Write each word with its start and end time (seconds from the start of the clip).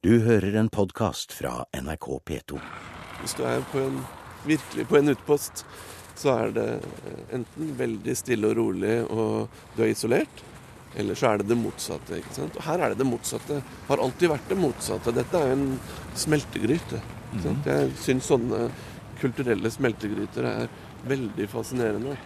Du 0.00 0.14
hører 0.24 0.54
en 0.56 0.70
podkast 0.72 1.34
fra 1.36 1.66
NRK 1.76 2.06
P2. 2.24 2.56
Hvis 3.20 3.34
du 3.36 3.42
er 3.44 3.58
på 3.68 3.82
en, 3.84 3.98
virkelig 4.48 4.86
på 4.88 4.96
en 4.96 5.12
utpost, 5.12 5.60
så 6.16 6.30
er 6.46 6.54
det 6.56 6.64
enten 7.36 7.74
veldig 7.76 8.14
stille 8.16 8.48
og 8.48 8.56
rolig 8.56 8.94
og 9.12 9.58
du 9.74 9.82
er 9.84 9.90
isolert, 9.92 10.40
eller 10.96 11.18
så 11.20 11.34
er 11.34 11.42
det 11.42 11.50
det 11.50 11.58
motsatte. 11.60 12.16
ikke 12.16 12.32
sant? 12.32 12.56
Og 12.56 12.64
her 12.64 12.80
er 12.80 12.94
det 12.94 13.02
det 13.02 13.08
motsatte. 13.10 13.58
Har 13.90 14.00
alltid 14.00 14.32
vært 14.32 14.48
det 14.48 14.58
motsatte. 14.62 15.14
Dette 15.18 15.42
er 15.44 15.52
en 15.52 15.66
smeltegryte. 16.22 17.02
ikke 17.34 17.42
sant? 17.44 17.68
Jeg 17.68 17.92
syns 18.00 18.30
sånne 18.32 18.62
kulturelle 19.20 19.74
smeltegryter 19.74 20.48
er 20.48 20.72
veldig 21.12 21.50
fascinerende. 21.52 22.16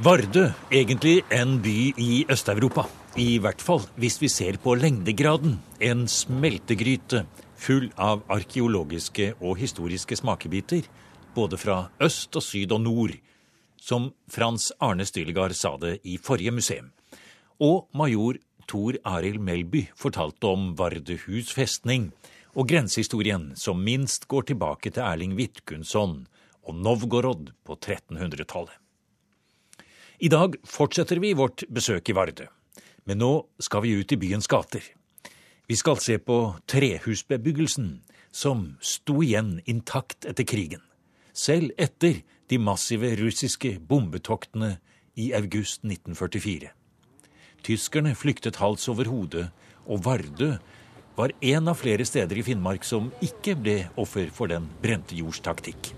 Vardø, 0.00 0.48
egentlig 0.72 1.18
en 1.36 1.58
by 1.60 1.76
i 2.00 2.24
Øst-Europa. 2.32 2.88
I 3.18 3.40
hvert 3.42 3.58
fall 3.58 3.82
hvis 3.98 4.20
vi 4.22 4.28
ser 4.30 4.58
på 4.62 4.76
lengdegraden. 4.78 5.56
En 5.82 6.04
smeltegryte 6.06 7.24
full 7.58 7.88
av 7.98 8.22
arkeologiske 8.30 9.32
og 9.40 9.58
historiske 9.58 10.14
smakebiter. 10.20 10.84
Både 11.34 11.58
fra 11.58 11.88
øst 12.02 12.36
og 12.38 12.44
syd 12.44 12.70
og 12.72 12.84
nord. 12.84 13.16
Som 13.80 14.12
Frans 14.30 14.70
Arne 14.78 15.06
Stylegard 15.08 15.56
sa 15.58 15.74
det 15.80 15.98
i 16.04 16.18
forrige 16.22 16.54
museum. 16.54 16.92
Og 17.58 17.88
major 17.94 18.38
Tor 18.70 18.94
Arild 19.04 19.42
Melby 19.42 19.88
fortalte 19.98 20.46
om 20.46 20.70
Vardøhus 20.78 21.50
festning 21.50 22.12
og 22.54 22.68
grensehistorien 22.70 23.50
som 23.58 23.82
minst 23.82 24.28
går 24.30 24.52
tilbake 24.52 24.94
til 24.94 25.02
Erling 25.02 25.34
Vidkundsson 25.38 26.28
og 26.62 26.78
Novgorod 26.78 27.50
på 27.66 27.74
1300-tallet. 27.74 28.76
I 30.20 30.28
dag 30.28 30.54
fortsetter 30.68 31.18
vi 31.18 31.34
vårt 31.34 31.64
besøk 31.72 32.12
i 32.12 32.14
Vardø. 32.14 32.46
Men 33.10 33.18
nå 33.18 33.32
skal 33.58 33.82
vi 33.82 33.96
ut 33.98 34.12
i 34.14 34.16
byens 34.22 34.46
gater. 34.46 34.84
Vi 35.66 35.74
skal 35.74 35.98
se 35.98 36.14
på 36.22 36.36
trehusbebyggelsen, 36.70 37.88
som 38.30 38.76
sto 38.78 39.16
igjen 39.26 39.56
intakt 39.66 40.28
etter 40.30 40.46
krigen. 40.46 40.84
Selv 41.34 41.72
etter 41.74 42.20
de 42.46 42.58
massive 42.62 43.10
russiske 43.18 43.80
bombetoktene 43.82 44.76
i 45.18 45.32
august 45.34 45.82
1944. 45.82 46.70
Tyskerne 47.66 48.12
flyktet 48.14 48.60
hals 48.62 48.86
over 48.92 49.10
hode, 49.10 49.48
og 49.90 50.04
Vardø 50.06 50.52
var 51.18 51.34
en 51.40 51.72
av 51.72 51.80
flere 51.80 52.06
steder 52.06 52.38
i 52.38 52.44
Finnmark 52.46 52.86
som 52.86 53.08
ikke 53.26 53.56
ble 53.58 53.74
offer 53.98 54.30
for 54.30 54.54
den 54.54 54.70
brente 54.84 55.18
jords 55.18 55.42
taktikk. 55.42 55.90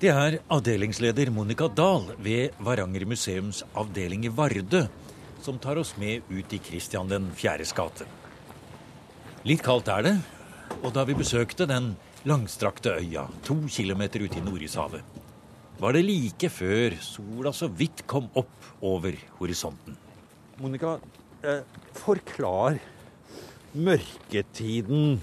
Det 0.00 0.08
er 0.14 0.38
avdelingsleder 0.48 1.28
Monica 1.36 1.68
Dahl 1.68 2.14
ved 2.16 2.56
Varanger 2.64 3.04
museums 3.12 3.60
avdeling 3.76 4.24
i 4.24 4.32
Vardø 4.32 4.86
som 5.40 5.58
tar 5.58 5.78
oss 5.80 5.96
med 5.96 6.22
ut 6.28 6.52
i 6.52 6.58
Kristian 6.58 7.08
den 7.10 7.30
fjæres 7.36 7.72
gate. 7.76 8.06
Litt 9.46 9.62
kaldt 9.64 9.88
er 9.92 10.02
det, 10.04 10.16
og 10.82 10.92
da 10.96 11.04
vi 11.08 11.14
besøkte 11.18 11.66
den 11.68 11.96
langstrakte 12.28 12.90
øya 12.98 13.26
to 13.46 13.56
kilometer 13.70 14.20
ute 14.24 14.38
i 14.40 14.44
Nordishavet, 14.44 15.02
var 15.78 15.94
det 15.94 16.04
like 16.04 16.50
før 16.50 16.96
sola 17.02 17.52
så 17.54 17.68
vidt 17.70 18.06
kom 18.10 18.28
opp 18.36 18.66
over 18.82 19.14
horisonten. 19.38 19.96
Monica, 20.58 20.98
eh, 21.42 21.62
forklar 21.94 22.78
mørketiden 23.74 25.20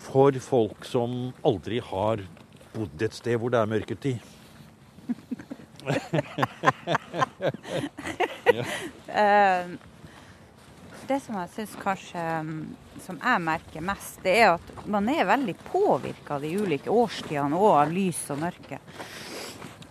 for 0.00 0.32
folk 0.40 0.84
som 0.88 1.32
aldri 1.44 1.80
har 1.84 2.24
bodd 2.72 3.02
et 3.02 3.14
sted 3.14 3.36
hvor 3.36 3.50
det 3.52 3.60
er 3.60 3.66
mørketid. 3.68 4.18
Eh, 9.16 9.76
det 11.06 11.20
som 11.22 11.36
jeg 11.38 11.50
syns 11.54 11.74
kanskje 11.78 12.22
mm, 12.42 12.56
som 13.04 13.18
jeg 13.22 13.42
merker 13.42 13.84
mest, 13.84 14.18
det 14.24 14.34
er 14.40 14.56
at 14.56 14.86
man 14.90 15.08
er 15.08 15.28
veldig 15.28 15.54
påvirka 15.68 16.36
av 16.36 16.44
de 16.44 16.50
ulike 16.58 16.90
årstidene 16.90 17.58
og 17.58 17.76
av 17.78 17.92
lys 17.94 18.20
og 18.34 18.40
mørke. 18.42 18.80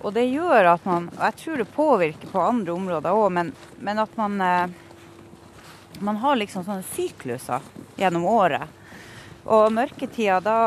Og 0.05 0.13
det 0.13 0.25
gjør 0.27 0.73
at 0.75 0.85
man 0.85 1.07
og 1.13 1.21
Jeg 1.23 1.37
tror 1.41 1.61
det 1.61 1.71
påvirker 1.73 2.29
på 2.29 2.41
andre 2.41 2.73
områder 2.75 3.15
òg, 3.15 3.29
men, 3.33 3.53
men, 3.79 4.01
at 4.01 4.17
man 4.19 4.41
eh, 4.41 4.67
Man 6.03 6.19
har 6.19 6.35
liksom 6.35 6.65
sånne 6.67 6.83
sykluser 6.91 7.63
gjennom 7.95 8.25
året. 8.27 8.67
Og 9.45 9.71
mørketida, 9.71 10.41
da, 10.43 10.57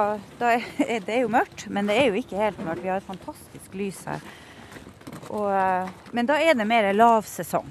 da 0.40 0.54
er 0.56 0.64
det 1.04 1.14
er 1.14 1.24
jo 1.26 1.32
mørkt, 1.34 1.66
men 1.68 1.90
det 1.90 1.98
er 1.98 2.08
jo 2.08 2.22
ikke 2.22 2.40
helt 2.40 2.62
mørkt. 2.64 2.82
Vi 2.82 2.88
har 2.88 3.02
et 3.02 3.10
fantastisk 3.10 3.76
lys 3.76 4.00
her. 4.08 4.24
Og, 5.28 5.50
eh, 5.52 5.92
men 6.16 6.30
da 6.30 6.38
er 6.40 6.56
det 6.56 6.66
mer 6.66 6.88
lavsesong. 6.96 7.68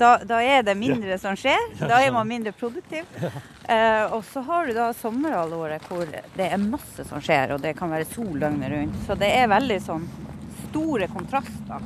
Da, 0.00 0.14
da 0.24 0.38
er 0.40 0.62
det 0.64 0.74
mindre 0.80 1.18
som 1.20 1.36
skjer. 1.36 1.74
Da 1.76 1.98
er 2.00 2.12
man 2.14 2.28
mindre 2.28 2.52
produktiv. 2.56 3.04
Eh, 3.70 4.04
og 4.10 4.24
så 4.24 4.40
har 4.40 4.66
du 4.66 4.72
da 4.74 4.88
sommerhalvåret 4.96 5.84
hvor 5.86 6.08
det 6.08 6.46
er 6.46 6.58
masse 6.58 7.04
som 7.06 7.20
skjer, 7.22 7.52
og 7.54 7.60
det 7.62 7.76
kan 7.78 7.92
være 7.92 8.08
sol 8.08 8.40
døgnet 8.40 8.72
rundt. 8.72 8.96
Så 9.06 9.14
det 9.20 9.28
er 9.36 9.52
veldig 9.52 9.76
sånn 9.84 10.08
store 10.64 11.06
kontraster 11.12 11.84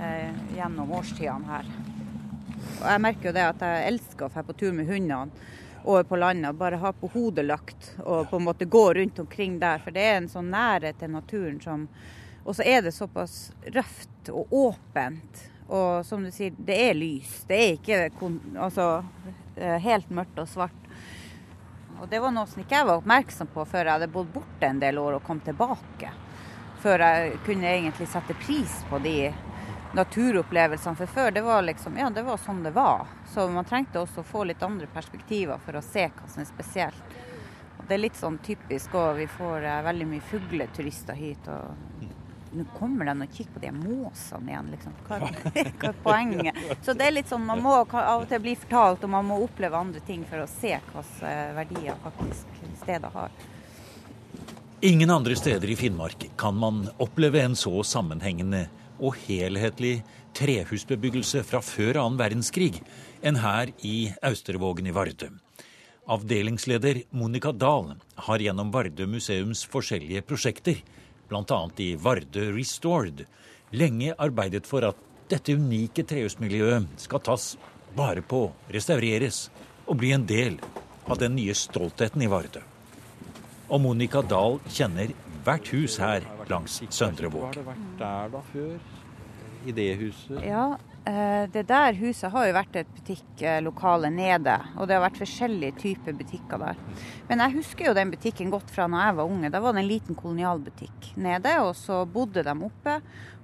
eh, 0.00 0.30
gjennom 0.56 0.94
årstidene 1.00 1.50
her. 1.50 1.68
Og 2.78 2.86
jeg 2.86 3.02
merker 3.04 3.28
jo 3.28 3.34
det 3.36 3.44
at 3.50 3.66
jeg 3.66 3.90
elsker 3.90 4.28
å 4.28 4.32
dra 4.32 4.46
på 4.46 4.56
tur 4.62 4.72
med 4.78 4.88
hundene 4.88 5.50
over 5.82 6.08
på 6.08 6.16
landet 6.22 6.52
og 6.52 6.62
bare 6.62 6.80
ha 6.80 6.94
på 6.96 7.10
hodet 7.12 7.44
lagt 7.44 7.92
og 8.04 8.30
på 8.30 8.40
en 8.40 8.46
måte 8.48 8.68
gå 8.70 8.86
rundt 9.02 9.18
omkring 9.20 9.58
der. 9.60 9.82
For 9.84 9.96
det 9.96 10.06
er 10.06 10.18
en 10.20 10.32
sånn 10.32 10.52
nærhet 10.52 11.00
til 11.02 11.12
naturen 11.12 11.60
som 11.60 11.88
Og 12.40 12.56
så 12.56 12.64
er 12.64 12.80
det 12.82 12.94
såpass 12.96 13.50
røft 13.68 14.30
og 14.32 14.48
åpent. 14.48 15.49
Og 15.70 16.06
som 16.06 16.24
du 16.26 16.32
sier, 16.34 16.54
det 16.58 16.76
er 16.88 16.98
lys. 16.98 17.44
Det 17.46 17.58
er 17.62 17.76
ikke 17.76 17.98
altså, 18.58 18.88
helt 19.56 20.10
mørkt 20.10 20.40
og 20.42 20.48
svart. 20.50 20.80
Og 22.00 22.08
det 22.08 22.18
var 22.20 22.32
noe 22.32 22.48
som 22.48 22.62
ikke 22.62 22.78
jeg 22.78 22.88
var 22.88 22.98
oppmerksom 22.98 23.50
på 23.52 23.64
før 23.68 23.84
jeg 23.84 23.92
hadde 23.92 24.10
bodd 24.10 24.32
borte 24.32 24.66
en 24.66 24.80
del 24.80 24.98
år 24.98 25.18
og 25.18 25.24
kom 25.26 25.42
tilbake. 25.44 26.10
Før 26.80 27.04
jeg 27.04 27.38
kunne 27.44 27.68
egentlig 27.68 28.08
sette 28.08 28.34
pris 28.40 28.78
på 28.88 28.98
de 29.04 29.16
naturopplevelsene. 29.94 30.96
For 30.96 31.06
før 31.06 31.30
det 31.30 31.42
var 31.44 31.62
liksom, 31.62 31.98
ja, 31.98 32.10
det 32.10 32.22
var 32.22 32.40
sånn 32.40 32.62
det 32.64 32.72
var. 32.72 33.06
Så 33.28 33.48
man 33.52 33.68
trengte 33.68 34.00
også 34.00 34.22
å 34.22 34.30
få 34.30 34.46
litt 34.48 34.62
andre 34.62 34.88
perspektiver 34.94 35.60
for 35.64 35.76
å 35.76 35.84
se 35.84 36.06
hva 36.08 36.28
som 36.30 36.40
er 36.40 36.48
spesielt. 36.48 37.18
Og 37.76 37.84
det 37.88 37.98
er 37.98 38.04
litt 38.06 38.16
sånn 38.16 38.38
typisk 38.46 38.94
òg. 38.96 39.18
Vi 39.20 39.28
får 39.36 39.66
eh, 39.68 39.82
veldig 39.90 40.08
mye 40.14 40.28
fugleturister 40.32 41.20
hit. 41.20 41.52
og 41.52 41.99
nå 42.52 42.64
kommer 42.74 43.06
de 43.06 43.14
og 43.24 43.36
kikker 43.36 43.54
på 43.54 43.62
de 43.62 43.70
måsene 43.74 44.52
igjen, 44.52 44.70
liksom. 44.74 44.96
Hva, 45.06 45.18
hva 45.80 45.90
er 45.90 46.00
poenget? 46.04 46.60
Så 46.82 46.94
det 46.98 47.06
er 47.06 47.14
litt 47.14 47.30
sånn, 47.30 47.46
man 47.46 47.62
må 47.62 47.76
av 47.84 48.24
og 48.24 48.26
til 48.30 48.42
bli 48.42 48.56
fortalt, 48.58 49.06
og 49.06 49.14
man 49.14 49.28
må 49.28 49.38
oppleve 49.44 49.78
andre 49.78 50.02
ting 50.06 50.24
for 50.28 50.42
å 50.42 50.50
se 50.50 50.74
hvilke 50.74 51.30
eh, 51.30 51.54
verdier 51.56 51.98
faktisk 52.04 52.60
stedet 52.82 53.12
har. 53.14 53.34
Ingen 54.80 55.10
andre 55.12 55.36
steder 55.36 55.70
i 55.70 55.76
Finnmark 55.76 56.24
kan 56.40 56.56
man 56.56 56.86
oppleve 56.98 57.42
en 57.44 57.56
så 57.58 57.82
sammenhengende 57.84 58.64
og 59.00 59.18
helhetlig 59.26 60.00
trehusbebyggelse 60.36 61.42
fra 61.44 61.60
før 61.64 61.98
annen 62.00 62.18
verdenskrig 62.20 62.80
enn 63.26 63.40
her 63.42 63.72
i 63.84 64.10
Austervågen 64.24 64.88
i 64.88 64.94
Vardø. 64.96 65.28
Avdelingsleder 66.10 67.02
Monica 67.14 67.52
Dahl 67.52 67.92
har 68.26 68.42
gjennom 68.42 68.72
Vardø 68.74 69.06
museums 69.06 69.66
forskjellige 69.68 70.24
prosjekter, 70.26 70.80
bl.a. 71.30 71.60
i 71.78 71.94
Vardø 71.96 72.50
Restored, 72.56 73.24
lenge 73.72 74.14
arbeidet 74.18 74.66
for 74.66 74.84
at 74.88 74.98
dette 75.30 75.54
unike 75.54 76.02
trehusmiljøet 76.10 76.88
skal 76.98 77.22
tas 77.22 77.52
vare 77.96 78.22
på, 78.22 78.48
restaureres 78.74 79.44
og 79.86 80.00
bli 80.02 80.12
en 80.14 80.26
del 80.26 80.58
av 81.10 81.18
den 81.22 81.36
nye 81.38 81.54
stoltheten 81.54 82.22
i 82.22 82.30
Vardø. 82.30 82.62
Og 83.70 83.80
Monica 83.82 84.22
Dahl 84.26 84.58
kjenner 84.70 85.12
hvert 85.46 85.70
hus 85.72 85.96
her 86.02 86.26
langs 86.50 86.80
Søndre 86.90 87.30
Har 87.30 87.36
Våg. 87.36 87.54
det 87.54 87.66
vært 87.66 87.86
der 88.00 88.32
da 88.34 88.42
før? 88.52 88.74
I 89.66 89.72
det 89.76 89.88
huset? 90.00 90.40
Ja, 90.44 90.64
det 91.04 91.62
der 91.68 91.96
huset 91.96 92.30
har 92.30 92.46
jo 92.46 92.54
vært 92.54 92.76
et 92.76 92.90
butikklokale 92.92 94.10
nede, 94.12 94.56
og 94.76 94.86
det 94.86 94.98
har 94.98 95.04
vært 95.06 95.20
forskjellige 95.22 95.78
typer 95.80 96.16
butikker 96.18 96.60
der. 96.60 96.82
Men 97.30 97.40
jeg 97.40 97.56
husker 97.56 97.88
jo 97.88 97.94
den 97.96 98.12
butikken 98.12 98.52
godt 98.52 98.70
fra 98.70 98.84
når 98.90 99.06
jeg 99.06 99.16
var 99.20 99.32
unge. 99.32 99.50
Da 99.54 99.62
var 99.64 99.74
det 99.74 99.82
en 99.84 99.88
liten 99.88 100.18
kolonialbutikk 100.18 101.12
nede, 101.16 101.54
og 101.64 101.72
så 101.78 102.02
bodde 102.04 102.44
de 102.44 102.54
oppe. 102.68 102.98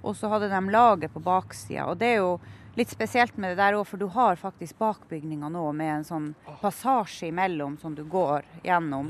Og 0.05 0.15
så 0.15 0.29
hadde 0.31 0.51
de 0.51 0.61
lager 0.71 1.09
på 1.11 1.23
baksida. 1.23 1.87
Og 1.89 1.97
det 1.99 2.13
er 2.13 2.19
jo 2.21 2.35
litt 2.77 2.93
spesielt 2.93 3.37
med 3.41 3.55
det 3.55 3.61
der 3.63 3.79
òg, 3.79 3.87
for 3.89 3.97
du 3.97 4.05
har 4.13 4.37
faktisk 4.37 4.77
bakbygninga 4.77 5.49
nå 5.49 5.71
med 5.73 5.95
en 5.95 6.05
sånn 6.05 6.27
passasje 6.61 7.31
imellom 7.31 7.79
som 7.81 7.97
du 7.97 8.03
går 8.05 8.45
gjennom. 8.63 9.09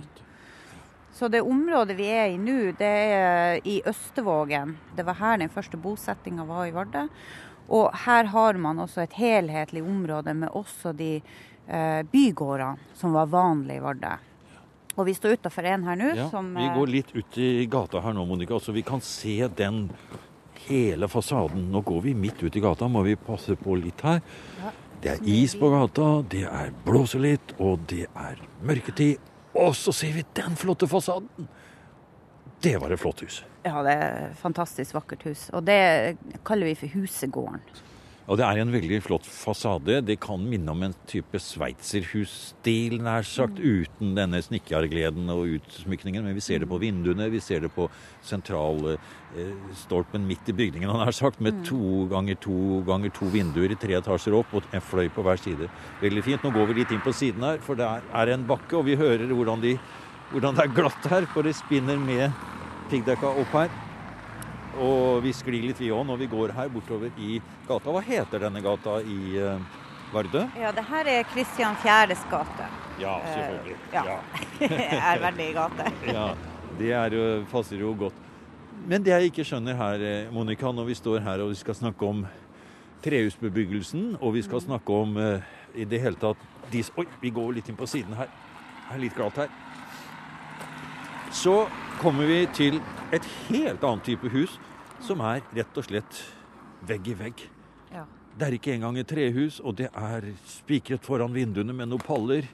Så 1.18 1.28
det 1.34 1.42
området 1.42 1.96
vi 1.98 2.08
er 2.14 2.30
i 2.30 2.38
nå, 2.38 2.72
det 2.78 2.88
er 2.88 3.60
i 3.66 3.80
Østevågen. 3.90 4.76
Det 4.96 5.04
var 5.08 5.18
her 5.18 5.40
den 5.42 5.50
første 5.50 5.80
bosettinga 5.82 6.46
var 6.46 6.68
i 6.68 6.74
Vardø. 6.76 7.08
Og 7.68 7.92
her 8.06 8.32
har 8.32 8.60
man 8.62 8.80
også 8.80 9.04
et 9.04 9.18
helhetlig 9.20 9.84
område 9.84 10.34
med 10.34 10.54
også 10.56 10.94
de 10.96 11.18
eh, 11.20 12.02
bygårdene 12.12 12.96
som 12.96 13.16
var 13.16 13.30
vanlige 13.32 13.82
i 13.82 13.84
Vardø. 13.84 14.16
Og 14.98 15.06
vi 15.06 15.14
står 15.14 15.38
utafor 15.38 15.68
en 15.70 15.84
her 15.86 16.00
nå 16.00 16.14
Ja, 16.18 16.30
som 16.32 16.54
vi 16.56 16.66
eh, 16.66 16.74
går 16.74 16.90
litt 16.90 17.14
ut 17.14 17.38
i 17.44 17.68
gata 17.70 18.02
her 18.02 18.16
nå, 18.18 18.26
Monica, 18.26 18.60
så 18.60 18.74
vi 18.74 18.86
kan 18.88 19.04
se 19.04 19.40
den 19.60 19.88
hele 20.68 21.08
fasaden. 21.12 21.68
Nå 21.72 21.84
går 21.86 22.02
vi 22.08 22.16
midt 22.18 22.42
ut 22.44 22.56
i 22.56 22.64
gata, 22.64 22.90
må 22.90 23.04
vi 23.06 23.16
passe 23.20 23.56
på 23.60 23.78
litt 23.80 24.02
her. 24.08 24.24
Det 25.04 25.14
er 25.14 25.28
is 25.30 25.54
på 25.56 25.70
gata, 25.70 26.08
det 26.32 26.48
er 26.50 26.72
blåser 26.86 27.22
litt, 27.22 27.54
og 27.62 27.84
det 27.92 28.08
er 28.18 28.42
mørketid. 28.66 29.22
Og 29.58 29.76
så 29.78 29.94
ser 29.96 30.18
vi 30.18 30.26
den 30.38 30.58
flotte 30.58 30.90
fasaden! 30.90 31.48
Det 32.64 32.78
var 32.82 32.94
et 32.94 33.02
flott 33.02 33.22
hus. 33.22 33.44
Ja, 33.68 33.84
det 33.86 33.94
er 33.94 34.16
et 34.32 34.40
fantastisk 34.40 34.96
vakkert 34.98 35.28
hus. 35.28 35.50
Og 35.54 35.66
det 35.68 36.18
kaller 36.48 36.72
vi 36.72 36.80
for 36.80 36.96
Husegården. 36.96 37.62
Og 38.28 38.36
det 38.36 38.44
er 38.44 38.60
en 38.60 38.74
veldig 38.74 38.98
flott 39.06 39.24
fasade. 39.24 40.02
Det 40.04 40.18
kan 40.20 40.42
minne 40.44 40.74
om 40.74 40.82
en 40.84 40.96
type 41.08 41.40
sveitserhusstil, 41.40 42.98
nær 43.00 43.24
sagt, 43.24 43.62
uten 43.62 44.18
denne 44.18 44.42
snekkergleden 44.44 45.32
og 45.32 45.54
utsmykningen. 45.56 46.26
Men 46.28 46.36
vi 46.36 46.44
ser 46.44 46.60
det 46.60 46.68
på 46.68 46.80
vinduene, 46.82 47.30
vi 47.32 47.40
ser 47.44 47.64
det 47.64 47.72
på 47.72 47.88
sentralstolpen 48.28 50.26
eh, 50.26 50.28
midt 50.28 50.52
i 50.52 50.58
bygningen, 50.60 50.92
nær 50.92 51.16
sagt, 51.16 51.40
med 51.40 51.64
to 51.68 52.04
ganger 52.12 52.36
to 52.44 52.82
ganger 52.90 53.16
to 53.16 53.32
vinduer 53.32 53.72
i 53.72 53.80
tre 53.80 53.96
etasjer 54.02 54.36
opp 54.36 54.60
og 54.60 54.68
en 54.76 54.84
fløy 54.84 55.08
på 55.08 55.24
hver 55.24 55.40
side. 55.40 55.72
Veldig 56.04 56.26
fint. 56.28 56.44
Nå 56.44 56.52
går 56.58 56.68
vi 56.68 56.82
litt 56.82 56.92
inn 56.92 57.06
på 57.06 57.16
siden 57.16 57.48
her, 57.48 57.64
for 57.64 57.80
det 57.80 57.88
er 57.88 58.34
en 58.34 58.44
bakke, 58.50 58.76
og 58.76 58.90
vi 58.90 59.00
hører 59.00 59.32
hvordan, 59.32 59.64
de, 59.64 59.78
hvordan 60.32 60.56
det 60.58 60.66
er 60.66 60.74
glatt 60.76 61.10
her, 61.12 61.28
for 61.34 61.48
det 61.48 61.56
spinner 61.58 62.00
med 62.02 62.32
piggdekka 62.92 63.32
opp 63.42 63.54
her. 63.56 63.72
Og 64.84 65.24
vi 65.26 65.34
sklir 65.34 65.66
litt 65.70 65.80
vi 65.82 65.90
òg 65.94 66.06
når 66.06 66.20
vi 66.22 66.30
går 66.30 66.54
her 66.58 66.70
bortover 66.70 67.14
i 67.18 67.40
gata. 67.68 67.94
Hva 67.94 68.04
heter 68.06 68.44
denne 68.46 68.62
gata 68.62 69.00
i 69.02 69.38
uh, 69.42 69.58
Vardø? 70.14 70.44
Ja, 70.60 70.72
det 70.76 70.86
her 70.88 71.10
er 71.10 71.26
Kristian 71.32 71.78
Fjæres 71.82 72.22
gate. 72.32 72.70
Ja, 73.02 73.18
selvfølgelig. 73.26 73.78
Ja, 73.94 74.04
ja. 74.06 74.20
er 75.12 75.24
veldig 75.26 75.50
i 75.50 75.56
gate. 75.58 75.92
ja, 76.18 76.28
det 76.78 76.92
er 77.00 77.18
jo, 77.18 77.26
passer 77.52 77.82
jo 77.82 77.96
godt. 77.98 78.26
Men 78.88 79.04
det 79.04 79.16
jeg 79.16 79.32
ikke 79.32 79.46
skjønner 79.48 79.76
her, 79.76 80.04
eh, 80.06 80.34
Monica, 80.34 80.70
når 80.72 80.92
vi 80.92 80.96
står 81.00 81.24
her 81.26 81.42
og 81.44 81.50
vi 81.52 81.58
skal 81.60 81.76
snakke 81.76 82.06
om 82.08 82.22
trehusbebyggelsen, 83.04 84.18
og 84.22 84.36
vi 84.38 84.44
skal 84.46 84.62
snakke 84.62 84.94
om 84.94 85.18
uh, 85.18 85.56
i 85.76 85.86
det 85.90 86.00
hele 86.02 86.20
tatt 86.22 86.40
de, 86.72 86.84
Oi, 87.00 87.08
vi 87.22 87.32
går 87.34 87.58
litt 87.58 87.70
inn 87.72 87.80
på 87.80 87.88
siden 87.90 88.14
her. 88.18 88.30
Det 88.88 88.96
er 88.96 89.02
litt 89.02 89.18
glatt 89.18 89.42
her. 89.42 89.50
Så 91.38 91.68
kommer 92.02 92.26
vi 92.26 92.40
til 92.50 92.80
et 93.14 93.26
helt 93.48 93.84
annet 93.86 94.08
type 94.08 94.30
hus 94.34 94.56
som 95.06 95.22
er 95.22 95.44
rett 95.54 95.76
og 95.78 95.86
slett 95.86 96.22
vegg 96.90 97.12
i 97.12 97.14
vegg. 97.20 97.44
Ja. 97.94 98.06
Det 98.38 98.48
er 98.48 98.56
ikke 98.58 98.74
engang 98.74 98.98
et 98.98 99.10
trehus, 99.10 99.60
og 99.62 99.76
det 99.78 99.92
er 99.94 100.26
spikret 100.50 101.06
foran 101.06 101.36
vinduene 101.36 101.76
med 101.78 101.92
noen 101.92 102.02
paller. 102.06 102.48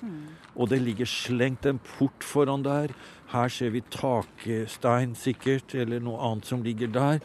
Og 0.55 0.67
det 0.71 0.81
ligger 0.83 1.07
slengt 1.07 1.67
en 1.69 1.79
port 1.79 2.27
foran 2.27 2.63
der. 2.63 2.91
Her 3.31 3.51
ser 3.51 3.71
vi 3.71 3.81
takstein 3.91 5.15
sikkert, 5.15 5.75
eller 5.75 6.03
noe 6.03 6.19
annet 6.19 6.51
som 6.51 6.63
ligger 6.63 6.91
der. 6.91 7.23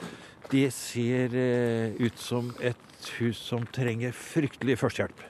Det 0.50 0.68
ser 0.72 1.34
eh, 1.34 1.98
ut 1.98 2.18
som 2.22 2.54
et 2.62 3.10
hus 3.18 3.42
som 3.50 3.66
trenger 3.74 4.14
fryktelig 4.14 4.78
førstehjelp. 4.78 5.26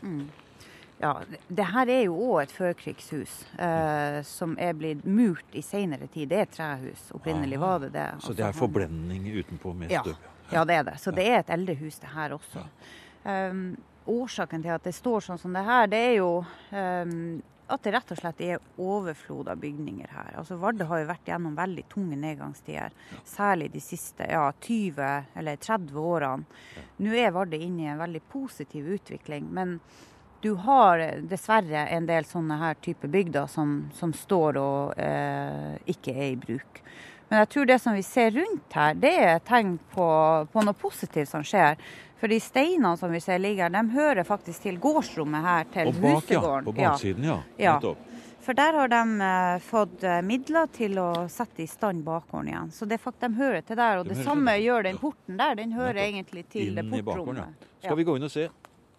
Ja, 1.01 1.13
det- 1.49 1.65
her 1.65 1.87
er 1.89 2.03
jo 2.05 2.15
òg 2.17 2.43
et 2.43 2.51
førkrigshus 2.53 3.45
eh, 3.59 4.23
som 4.23 4.57
er 4.59 4.73
blitt 4.75 5.05
murt 5.07 5.45
i 5.55 5.63
seinere 5.63 6.09
tid. 6.11 6.29
Det 6.29 6.39
er 6.39 6.43
et 6.43 6.51
trehus. 6.57 7.05
Opprinnelig 7.15 7.59
var 7.59 7.79
det 7.85 7.93
det. 7.93 8.07
Ah, 8.15 8.19
Så 8.19 8.35
det 8.35 8.45
er 8.45 8.53
forblending 8.53 9.29
utenpå 9.39 9.75
med 9.77 9.91
støv. 9.91 10.17
Ja, 10.51 10.65
det 10.65 10.75
er 10.75 10.83
det. 10.85 10.97
Så 10.99 11.13
det 11.15 11.27
er 11.29 11.39
et 11.39 11.51
eldre 11.51 11.75
hus, 11.79 11.99
det 11.99 12.09
her 12.09 12.31
også. 12.35 12.65
Um, 13.25 13.77
årsaken 14.09 14.63
til 14.63 14.71
at 14.73 14.83
det 14.83 14.95
står 14.95 15.21
sånn 15.21 15.39
som 15.39 15.53
det 15.53 15.65
her, 15.65 15.87
det 15.87 15.99
er 15.99 16.15
jo 16.17 16.45
um, 16.73 17.43
at 17.69 17.83
det 17.85 17.93
rett 17.93 18.13
og 18.15 18.19
slett 18.19 18.41
er 18.41 18.59
overflod 18.81 19.49
av 19.53 19.59
bygninger 19.61 20.09
her. 20.09 20.35
Altså 20.41 20.57
Vardø 20.59 20.87
har 20.89 21.03
jo 21.03 21.09
vært 21.11 21.29
gjennom 21.29 21.55
veldig 21.59 21.85
tunge 21.93 22.17
nedgangstider, 22.17 22.95
særlig 23.29 23.71
de 23.75 23.83
siste 23.85 24.25
ja, 24.31 24.47
20 24.65 25.27
eller 25.37 25.57
30 25.61 25.93
årene. 26.01 26.45
Nå 27.05 27.13
er 27.13 27.35
Vardø 27.37 27.61
inne 27.61 27.85
i 27.85 27.91
en 27.93 28.01
veldig 28.01 28.23
positiv 28.33 28.89
utvikling, 28.97 29.51
men 29.53 29.79
du 30.41 30.53
har 30.55 30.99
eh, 31.03 31.23
dessverre 31.31 31.87
en 31.95 32.09
del 32.09 32.27
sånne 32.29 32.59
her 32.61 32.79
type 32.85 33.09
bygder 33.11 33.47
som, 33.51 33.89
som 33.95 34.13
står 34.15 34.59
og 34.63 35.01
eh, 35.01 35.79
ikke 35.91 36.15
er 36.15 36.29
i 36.33 36.37
bruk. 36.41 36.83
Men 37.29 37.43
jeg 37.43 37.49
tror 37.53 37.69
det 37.69 37.79
som 37.83 37.97
vi 37.97 38.03
ser 38.07 38.31
rundt 38.39 38.77
her, 38.79 38.95
det 38.97 39.15
er 39.21 39.33
et 39.37 39.49
tegn 39.49 39.77
på, 39.93 40.07
på 40.53 40.65
noe 40.65 40.77
positivt 40.79 41.29
som 41.29 41.45
skjer. 41.45 41.77
For 42.19 42.31
de 42.31 42.39
steinene 42.43 42.97
som 42.99 43.13
vi 43.13 43.21
ser 43.23 43.39
ligger 43.39 43.69
her, 43.69 43.75
de 43.75 43.95
hører 43.95 44.27
faktisk 44.27 44.65
til 44.65 44.79
gårdsrommet 44.83 45.45
her 45.45 45.69
til 45.75 45.91
Og 45.93 46.01
bak, 46.03 46.33
ja. 46.33 46.41
På 46.65 46.75
baksiden, 46.75 47.29
ja. 47.29 47.39
Ja. 47.61 47.77
For 48.43 48.57
der 48.57 48.79
har 48.81 48.89
de 48.89 49.03
eh, 49.29 49.61
fått 49.61 50.05
eh, 50.09 50.21
midler 50.25 50.71
til 50.73 50.99
å 51.03 51.11
sette 51.29 51.63
i 51.63 51.69
stand 51.69 52.01
bakgården 52.07 52.49
igjen. 52.49 52.71
Så 52.73 52.89
det 52.89 52.99
de 53.05 53.33
hører 53.37 53.61
til 53.61 53.77
der. 53.77 54.01
Og 54.01 54.09
De 54.09 54.17
det 54.17 54.25
samme 54.25 54.57
gjør 54.57 54.89
den 54.89 54.99
porten 54.99 55.37
der. 55.37 55.59
Den 55.59 55.77
hører 55.77 55.99
Nettopp. 55.99 56.15
egentlig 56.15 56.45
til 56.49 56.75
det 56.75 56.87
Inn 56.87 56.95
i 56.95 57.03
bakgården, 57.03 57.43
ja. 57.43 57.51
portrommet. 57.51 57.75
Skal 57.85 58.01
vi 58.01 58.07
gå 58.09 58.17
inn 58.17 58.25
og 58.31 58.33
se? 58.33 58.49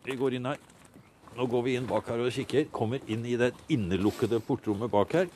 Vi 0.05 0.19
går 0.19 0.37
inn 0.37 0.51
her. 0.51 0.61
Nå 1.37 1.45
går 1.47 1.63
vi 1.65 1.75
inn 1.79 1.87
bak 1.87 2.07
her 2.11 2.21
og 2.25 2.31
kikker. 2.35 2.67
Kommer 2.75 2.99
inn 3.11 3.23
i 3.29 3.37
det 3.39 3.51
innelukkede 3.71 4.41
portrommet 4.43 4.91
bak 4.91 5.13
her. 5.15 5.29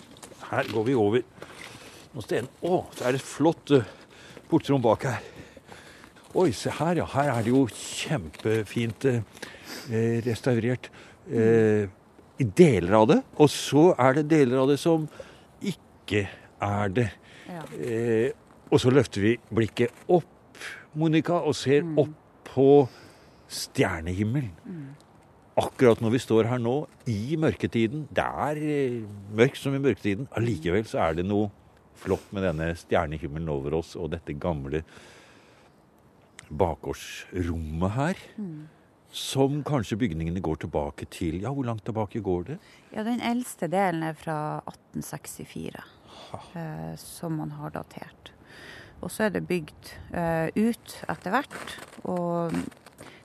Her 0.50 0.69
går 0.74 0.88
vi 0.90 0.95
over. 1.00 1.24
noen 2.13 2.25
steder. 2.25 2.50
Å, 2.62 2.84
så 2.94 3.06
er 3.07 3.16
det 3.16 3.22
et 3.24 3.25
flott 3.25 3.72
eh, 3.74 3.88
portrom 4.51 4.81
bak 4.84 5.06
her. 5.10 5.22
Oi, 6.38 6.51
se 6.54 6.69
her, 6.74 7.00
ja. 7.01 7.06
Her 7.13 7.31
er 7.34 7.45
det 7.45 7.54
jo 7.54 7.63
kjempefint 7.74 9.06
eh, 9.10 9.22
eh, 9.90 10.19
restaurert. 10.25 10.90
Eh, 11.30 11.88
i 12.42 12.46
deler 12.57 12.94
av 13.00 13.07
det. 13.13 13.19
Og 13.42 13.50
så 13.54 13.92
er 13.98 14.19
det 14.19 14.28
deler 14.34 14.62
av 14.63 14.69
det 14.74 14.78
som 14.81 15.07
ikke 15.63 16.25
er 16.62 16.94
det. 16.94 17.07
Ja. 17.50 17.63
Eh, 17.80 18.30
og 18.74 18.81
så 18.81 18.92
løfter 18.94 19.22
vi 19.25 19.36
blikket 19.54 19.94
opp, 20.10 20.30
Monica, 20.98 21.39
og 21.42 21.56
ser 21.57 21.81
Mm. 21.86 21.98
opp 21.98 22.13
på 22.54 22.68
stjernehimmelen. 23.50 24.51
Akkurat 25.60 26.00
når 26.02 26.16
vi 26.16 26.22
står 26.24 26.48
her 26.50 26.62
nå, 26.62 26.88
i 27.06 27.36
mørketiden. 27.38 28.08
Det 28.10 28.26
er 28.26 28.62
eh, 28.62 29.02
mørkt 29.38 29.60
som 29.62 29.76
i 29.78 29.82
mørketiden. 29.82 30.26
Allikevel 30.38 30.88
så 30.90 31.04
er 31.06 31.20
det 31.20 31.28
noe 31.30 31.52
flott 32.04 32.32
med 32.34 32.48
denne 32.48 32.72
stjernehimmelen 32.78 33.52
over 33.54 33.78
oss 33.78 33.94
og 33.96 34.12
dette 34.16 34.34
gamle 34.34 34.82
bakgårdsrommet 36.54 37.94
her. 37.98 38.24
Som 39.14 39.62
kanskje 39.66 40.00
bygningene 40.02 40.42
går 40.42 40.64
tilbake 40.66 41.06
til 41.14 41.44
Ja, 41.44 41.54
hvor 41.54 41.68
langt 41.70 41.86
tilbake 41.86 42.22
går 42.26 42.48
det? 42.48 42.60
Ja, 42.96 43.06
den 43.06 43.22
eldste 43.22 43.70
delen 43.70 44.02
er 44.04 44.18
fra 44.18 44.64
1864, 44.66 45.84
eh, 46.58 46.94
som 46.98 47.38
man 47.38 47.54
har 47.60 47.76
datert. 47.78 48.34
Og 49.04 49.12
så 49.12 49.28
er 49.28 49.36
det 49.36 49.46
bygd 49.46 49.94
eh, 50.16 50.50
ut 50.56 50.98
etter 51.12 51.36
hvert. 51.36 51.78
Og 52.10 52.56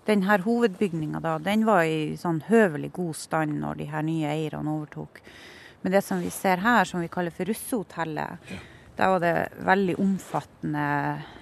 den 0.08 0.24
her 0.24 0.42
hovedbygninga 0.44 1.20
da, 1.20 1.36
den 1.42 1.66
var 1.68 1.84
i 1.84 2.16
sånn 2.16 2.40
høvelig 2.48 2.92
god 2.96 3.16
stand 3.16 3.60
når 3.60 3.82
de 3.82 3.88
her 3.92 4.04
nye 4.06 4.32
eierne 4.32 4.72
overtok. 4.72 5.20
Men 5.82 5.94
det 5.94 6.02
som 6.06 6.22
vi 6.24 6.30
ser 6.34 6.64
her, 6.64 6.88
som 6.88 7.04
vi 7.04 7.10
kaller 7.12 7.34
for 7.34 7.48
Russehotellet, 7.48 8.48
der 8.98 9.12
var 9.12 9.22
det 9.22 9.34
veldig 9.62 9.94
omfattende 10.02 10.86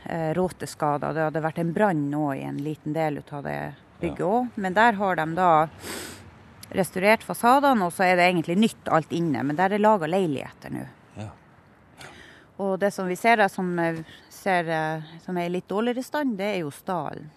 eh, 0.04 0.35
råteskader. 0.37 1.14
Det 1.16 1.25
hadde 1.30 1.44
vært 1.46 1.62
en 1.62 1.73
brann 1.73 2.02
nå 2.12 2.26
i 2.35 2.42
en 2.44 2.58
liten 2.61 2.92
del 2.92 3.23
av 3.25 3.46
det 3.46 3.61
bygget 4.02 4.26
òg. 4.26 4.50
Men 4.61 4.76
der 4.76 4.99
har 4.99 5.16
de 5.16 5.26
da 5.38 5.52
restaurert 6.76 7.25
fasadene, 7.25 7.87
og 7.87 7.94
så 7.96 8.04
er 8.04 8.18
det 8.18 8.26
egentlig 8.26 8.58
nytt 8.61 8.90
alt 8.92 9.14
inne. 9.16 9.46
Men 9.46 9.56
der 9.56 9.73
er 9.73 9.80
laga 9.80 10.11
leiligheter 10.11 10.75
nå. 10.75 10.85
Ja. 11.16 11.30
Og 12.61 12.76
det 12.82 12.92
som 12.92 13.08
vi 13.08 13.16
ser 13.16 13.40
der 13.40 13.49
som, 13.49 13.73
eh, 13.78 14.04
ser, 14.28 14.68
eh, 14.68 15.16
som 15.25 15.38
er 15.38 15.49
i 15.49 15.54
litt 15.56 15.68
dårligere 15.68 16.04
stand, 16.04 16.37
det 16.37 16.52
er 16.56 16.61
jo 16.61 16.70
stallen. 16.70 17.30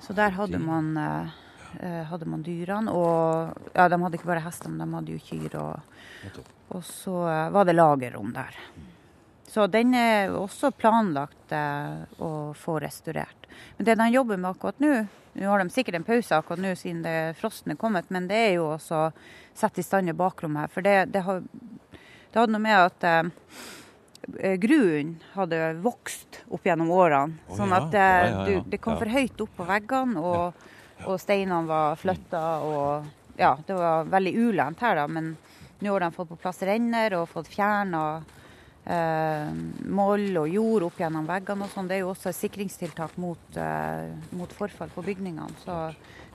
Så 0.00 0.16
der 0.16 0.34
hadde 0.36 0.58
man, 0.62 0.92
eh, 0.96 1.34
eh, 1.80 2.04
hadde 2.10 2.28
man 2.28 2.44
dyrene. 2.46 2.92
Og 2.92 3.52
ja, 3.74 3.88
de 3.88 4.00
hadde 4.02 4.18
ikke 4.18 4.30
bare 4.30 4.44
hester, 4.44 4.72
men 4.72 4.86
de 4.86 4.98
hadde 4.98 5.16
jo 5.16 5.24
kyr. 5.26 5.58
Og, 5.60 6.40
og 6.70 6.84
så 6.86 7.16
eh, 7.28 7.50
var 7.54 7.68
det 7.68 7.76
lagerrom 7.76 8.32
der. 8.36 8.56
Så 9.50 9.66
den 9.66 9.94
er 9.98 10.30
også 10.30 10.70
planlagt 10.70 11.52
eh, 11.54 12.02
å 12.22 12.52
få 12.54 12.76
restaurert. 12.82 13.48
Men 13.76 13.88
det 13.88 13.96
de 13.98 14.06
jobber 14.14 14.38
med 14.38 14.52
akkurat 14.52 14.78
nå 14.82 14.92
Nå 15.30 15.46
har 15.46 15.60
de 15.62 15.70
sikkert 15.70 15.94
en 15.94 16.02
pause 16.02 16.34
akkurat 16.34 16.58
nå 16.58 16.72
siden 16.74 17.04
det 17.04 17.36
frosten 17.38 17.70
er 17.70 17.76
kommet, 17.78 18.08
men 18.10 18.24
det 18.26 18.38
er 18.48 18.56
jo 18.56 18.64
også 18.72 19.12
sette 19.54 19.78
i 19.78 19.84
stand 19.86 20.10
i 20.10 20.14
bakrommet 20.18 20.64
her. 20.64 20.72
For 20.74 20.82
det, 20.82 20.94
det, 21.14 21.22
har, 21.22 21.44
det 21.94 22.34
hadde 22.34 22.50
noe 22.50 22.64
med 22.64 22.74
at 22.74 23.06
eh, 23.06 23.28
gruen 24.62 25.14
hadde 25.34 25.60
vokst 25.84 26.40
opp 26.48 26.66
gjennom 26.66 26.90
årene. 26.94 27.38
Oh, 27.48 27.56
sånn 27.58 27.72
at 27.76 27.88
det, 27.92 28.08
ja. 28.30 28.42
Du, 28.46 28.70
det 28.72 28.80
kom 28.82 28.98
for 29.00 29.10
høyt 29.10 29.40
opp 29.44 29.54
på 29.58 29.66
veggene, 29.68 30.20
og, 30.20 30.66
og 31.06 31.16
steinene 31.22 31.66
var 31.68 31.96
flytta. 32.00 32.44
Og 32.66 33.40
ja, 33.40 33.54
det 33.66 33.78
var 33.78 34.10
veldig 34.12 34.34
ulendt 34.48 34.84
her, 34.84 35.00
da. 35.00 35.06
Men 35.10 35.34
nå 35.80 35.94
har 35.94 36.04
de 36.04 36.12
fått 36.14 36.30
på 36.32 36.38
plass 36.40 36.62
renner 36.68 37.16
og 37.18 37.28
fått 37.30 37.48
fjerna 37.52 38.04
eh, 38.84 39.50
moll 39.88 40.42
og 40.42 40.48
jord 40.52 40.88
opp 40.90 41.00
gjennom 41.00 41.28
veggene 41.28 41.66
og 41.66 41.74
sånn. 41.74 41.88
Det 41.88 41.98
er 41.98 42.04
jo 42.04 42.12
også 42.12 42.32
et 42.32 42.40
sikringstiltak 42.40 43.16
mot, 43.20 43.50
eh, 43.56 44.10
mot 44.36 44.52
forfall 44.56 44.92
på 44.94 45.04
bygningene. 45.06 45.56
Så 45.64 45.82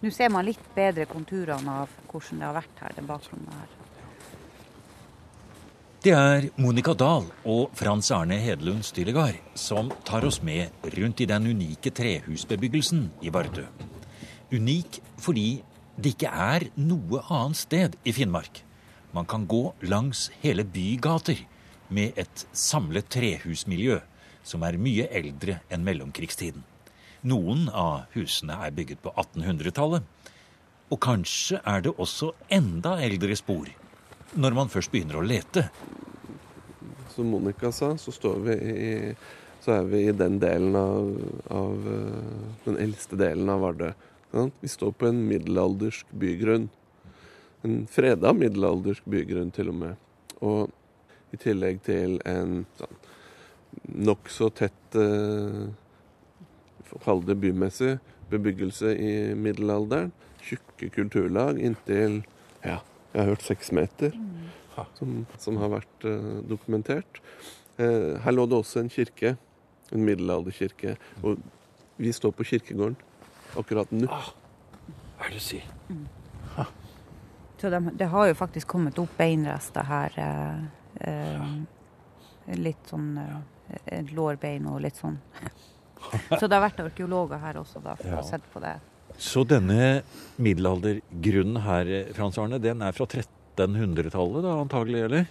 nå 0.02 0.14
ser 0.14 0.34
man 0.34 0.48
litt 0.48 0.66
bedre 0.76 1.08
konturene 1.10 1.82
av 1.86 1.94
hvordan 2.10 2.42
det 2.42 2.50
har 2.50 2.58
vært 2.60 2.86
her, 2.86 2.98
det 2.98 3.06
bakrommet 3.08 3.60
her. 3.62 3.85
Det 6.06 6.12
er 6.14 6.44
Monica 6.62 6.94
Dahl 6.94 7.24
og 7.50 7.72
Frans 7.74 8.12
Arne 8.14 8.36
Hedlund 8.38 8.84
Stillegard 8.86 9.40
som 9.58 9.88
tar 10.06 10.22
oss 10.28 10.36
med 10.46 10.70
rundt 10.94 11.24
i 11.24 11.26
den 11.26 11.48
unike 11.50 11.90
trehusbebyggelsen 11.98 13.08
i 13.26 13.32
Vardø. 13.34 13.64
Unik 14.54 15.00
fordi 15.18 15.64
det 15.98 16.12
ikke 16.14 16.30
er 16.30 16.68
noe 16.78 17.24
annet 17.26 17.58
sted 17.58 17.96
i 18.06 18.14
Finnmark 18.14 18.62
man 19.18 19.26
kan 19.26 19.48
gå 19.50 19.64
langs 19.90 20.28
hele 20.44 20.62
bygater 20.76 21.42
med 21.90 22.14
et 22.22 22.44
samlet 22.54 23.10
trehusmiljø 23.10 23.98
som 24.46 24.62
er 24.68 24.78
mye 24.78 25.08
eldre 25.10 25.56
enn 25.74 25.88
mellomkrigstiden. 25.88 26.62
Noen 27.26 27.66
av 27.74 28.12
husene 28.14 28.60
er 28.62 28.78
bygget 28.78 29.02
på 29.02 29.10
1800-tallet. 29.16 30.06
Og 30.94 31.02
kanskje 31.02 31.64
er 31.66 31.82
det 31.82 31.96
også 31.98 32.36
enda 32.54 32.94
eldre 33.02 33.34
spor 33.42 33.74
når 34.34 34.58
man 34.58 34.72
først 34.72 34.92
begynner 34.94 35.20
å 35.20 35.26
lete. 35.26 35.68
Som 37.14 37.30
Monica 37.32 37.72
sa, 37.72 37.94
så, 37.98 38.34
vi 38.44 38.56
i, 38.56 38.94
så 39.64 39.78
er 39.78 39.90
vi 39.92 40.02
i 40.08 40.16
den 40.16 40.40
delen 40.42 40.76
av, 40.76 41.12
av 41.54 41.90
den 42.66 42.80
eldste 42.82 43.20
delen 43.20 43.50
av 43.52 43.64
Vardø. 43.64 43.94
Vi 44.60 44.68
står 44.68 44.92
på 45.00 45.08
en 45.08 45.22
middelaldersk 45.30 46.10
bygrunn. 46.12 46.68
En 47.64 47.86
freda 47.88 48.34
middelaldersk 48.36 49.06
bygrunn, 49.10 49.54
til 49.56 49.72
og 49.72 49.80
med. 49.80 50.02
Og 50.44 51.34
i 51.34 51.40
tillegg 51.40 51.80
til 51.86 52.20
en 52.28 52.64
sånn 52.80 53.04
nokså 53.84 54.50
tett 54.56 54.96
eh, 54.96 55.66
Kall 57.04 57.20
det 57.28 57.36
bymessig 57.36 57.98
bebyggelse 58.32 58.94
i 58.96 59.14
middelalderen. 59.36 60.14
Tjukke 60.46 60.88
kulturlag 60.96 61.58
inntil 61.60 62.22
ja, 62.64 62.78
jeg 63.16 63.24
har 63.24 63.32
hørt 63.32 63.46
seks 63.48 63.72
meter, 63.72 64.16
som, 65.00 65.20
som 65.40 65.60
har 65.62 65.72
vært 65.72 66.08
eh, 66.08 66.32
dokumentert. 66.52 67.22
Eh, 67.80 68.16
her 68.20 68.36
lå 68.36 68.44
det 68.52 68.58
også 68.60 68.82
en 68.82 68.92
kirke, 68.92 69.38
en 69.96 70.04
middelalderkirke. 70.04 70.98
Og 71.24 71.40
vi 71.96 72.12
står 72.12 72.36
på 72.36 72.44
kirkegården 72.52 72.98
akkurat 73.56 73.94
nå. 73.96 74.10
Ah, 74.12 74.34
hva 75.16 75.30
er 75.30 75.38
det 75.38 75.40
å 75.40 75.46
si? 75.46 75.62
Mm. 75.88 76.06
Så 77.62 77.72
de, 77.72 77.80
det 77.96 78.10
har 78.12 78.28
jo 78.28 78.36
faktisk 78.36 78.68
kommet 78.76 79.00
opp 79.00 79.16
beinrester 79.18 79.88
her. 79.88 80.20
Eh, 80.20 81.08
eh, 81.08 82.58
litt 82.60 82.92
sånn 82.92 83.16
eh, 83.18 84.12
lårbein 84.12 84.68
og 84.70 84.84
litt 84.84 85.00
sånn. 85.00 85.16
Så 86.36 86.46
det 86.46 86.54
har 86.54 86.66
vært 86.68 86.84
arkeologer 86.84 87.40
her 87.42 87.58
også 87.64 87.80
da, 87.82 87.96
for 87.98 88.12
ja. 88.12 88.20
å 88.20 88.28
sett 88.28 88.44
på 88.52 88.62
det. 88.62 88.76
Så 89.22 89.46
denne 89.48 90.04
middelaldergrunnen 90.42 91.62
her, 91.64 91.92
Frans 92.18 92.40
Arne, 92.42 92.60
den 92.62 92.84
er 92.84 92.96
fra 92.96 93.08
1300-tallet 93.08 94.44
da 94.46 94.56
antagelig, 94.62 95.06
eller? 95.08 95.30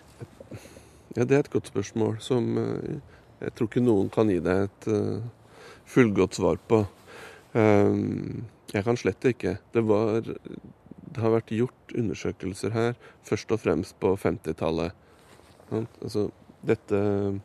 Ja, 1.14 1.24
det 1.24 1.36
er 1.36 1.44
et 1.44 1.52
godt 1.52 1.68
spørsmål 1.70 2.16
som 2.24 2.56
eh, 2.58 3.00
jeg 3.44 3.54
tror 3.54 3.68
ikke 3.68 3.84
noen 3.84 4.08
kan 4.12 4.30
gi 4.32 4.40
deg 4.42 4.68
et 4.68 4.86
uh, 4.88 5.20
fullgodt 5.90 6.38
svar 6.38 6.56
på. 6.70 6.78
Jeg 7.54 8.82
kan 8.86 8.96
slett 8.98 9.26
ikke. 9.28 9.58
Det 9.74 9.82
var 9.84 10.24
det 11.14 11.22
har 11.22 11.34
vært 11.36 11.52
gjort 11.54 11.94
undersøkelser 11.94 12.74
her 12.74 12.94
først 13.26 13.52
og 13.54 13.62
fremst 13.62 13.96
på 14.02 14.14
50-tallet. 14.18 14.94
Altså, 15.74 16.28
dette 16.66 16.98
eh, 16.98 17.36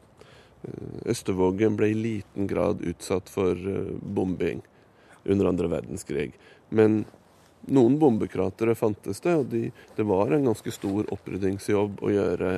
Østervågen 1.10 1.78
ble 1.80 1.92
i 1.92 1.98
liten 1.98 2.50
grad 2.50 2.82
utsatt 2.88 3.30
for 3.32 3.54
eh, 3.56 3.94
bombing 4.02 4.64
under 5.30 5.50
andre 5.50 5.72
verdenskrig. 5.72 6.32
Men 6.76 7.04
noen 7.70 7.98
bombekratere 8.02 8.76
fantes 8.78 9.22
det, 9.24 9.36
og 9.36 9.50
de, 9.52 9.68
det 9.96 10.06
var 10.08 10.34
en 10.34 10.48
ganske 10.50 10.74
stor 10.74 11.10
oppryddingsjobb 11.14 12.02
å 12.02 12.14
gjøre 12.14 12.54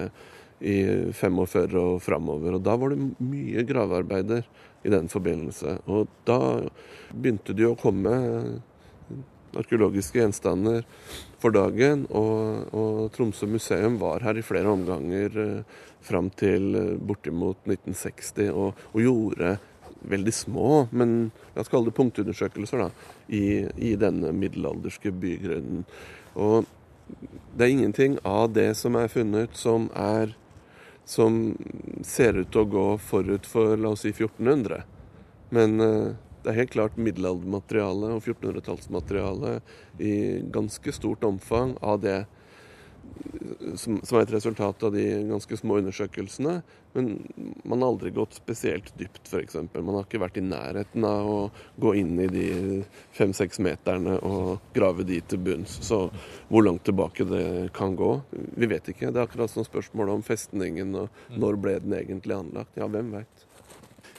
i 0.61 0.77
45 1.17 1.77
og 1.81 2.01
framover. 2.05 2.57
Og 2.57 2.65
da 2.65 2.75
var 2.77 2.93
det 2.93 3.11
mye 3.25 3.65
gravearbeider 3.67 4.45
i 4.85 4.91
den 4.93 5.09
forbindelse. 5.09 5.79
Og 5.89 6.09
da 6.27 6.39
begynte 7.13 7.55
det 7.57 7.65
jo 7.65 7.73
å 7.73 7.81
komme 7.81 8.13
arkeologiske 9.57 10.21
gjenstander 10.21 10.85
for 11.41 11.53
dagen. 11.55 12.05
Og, 12.09 12.67
og, 12.75 13.01
Tromsø 13.15 13.49
museum 13.49 13.97
var 14.01 14.23
her 14.25 14.39
i 14.39 14.45
flere 14.45 14.71
omganger 14.71 15.41
eh, 15.41 15.81
fram 16.05 16.31
til 16.37 16.75
eh, 16.77 16.93
bortimot 16.97 17.65
1960 17.67 18.51
og, 18.53 18.79
og, 18.93 19.01
gjorde 19.01 19.55
veldig 20.01 20.33
små, 20.33 20.87
men 20.91 21.31
la 21.53 21.63
oss 21.63 21.71
kalle 21.71 21.89
det 21.91 21.97
punktundersøkelser, 21.97 22.85
da, 22.85 23.15
i, 23.27 23.67
i 23.77 23.95
denne 23.99 24.33
middelalderske 24.35 25.13
bygrunnen. 25.13 25.83
Og 26.39 26.69
det 27.55 27.65
er 27.65 27.73
ingenting 27.75 28.17
av 28.27 28.53
det 28.55 28.71
som 28.79 28.95
er 28.95 29.11
funnet 29.11 29.57
som 29.59 29.89
er 29.97 30.35
som 31.11 31.57
ser 32.05 32.37
ut 32.37 32.51
til 32.53 32.61
å 32.61 32.71
gå 32.71 32.87
forut 33.03 33.47
for 33.49 33.75
la 33.75 33.91
oss 33.91 34.05
si 34.05 34.13
1400. 34.13 34.83
Men 35.51 35.81
eh, 35.83 36.13
det 36.41 36.51
er 36.51 36.59
helt 36.61 36.75
klart 36.75 36.99
middelaldermateriale 37.01 38.13
og 38.15 38.21
1400-tallsmateriale 38.23 39.57
i 40.01 40.13
ganske 40.53 40.93
stort 40.95 41.25
omfang 41.27 41.75
av 41.81 41.99
det 42.05 42.21
som, 43.75 43.99
som, 44.03 44.17
er 44.17 44.25
et 44.25 44.33
resultat 44.33 44.83
av 44.83 44.93
de 44.93 45.03
ganske 45.29 45.57
små 45.57 45.77
undersøkelsene. 45.81 46.61
Men 46.93 47.11
man 47.63 47.81
har 47.81 47.93
aldri 47.93 48.11
gått 48.15 48.35
spesielt 48.35 48.91
dypt, 48.99 49.21
f.eks. 49.29 49.55
Man 49.73 49.95
har 49.95 50.05
ikke 50.05 50.21
vært 50.21 50.39
i 50.41 50.43
nærheten 50.45 51.05
av 51.07 51.29
å 51.29 51.37
gå 51.81 51.93
inn 52.01 52.19
i 52.19 52.27
de 52.31 52.47
fem-seks 53.15 53.61
meterne 53.63 54.17
og 54.27 54.73
grave 54.75 55.05
de 55.07 55.21
til 55.23 55.43
bunns. 55.45 55.77
Så 55.85 56.03
hvor 56.49 56.65
langt 56.67 56.83
tilbake 56.87 57.27
det 57.29 57.45
kan 57.77 57.95
gå, 57.99 58.11
vi 58.31 58.71
vet 58.71 58.91
ikke. 58.91 59.11
Det 59.11 59.21
er 59.21 59.29
akkurat 59.29 59.53
som 59.53 59.67
spørsmålet 59.67 60.19
om 60.19 60.25
festningen 60.25 60.97
og 61.05 61.23
når 61.37 61.61
ble 61.63 61.79
den 61.85 61.95
egentlig 62.01 62.37
anlagt. 62.37 62.75
Ja, 62.79 62.91
hvem 62.91 63.15
veit. 63.15 63.47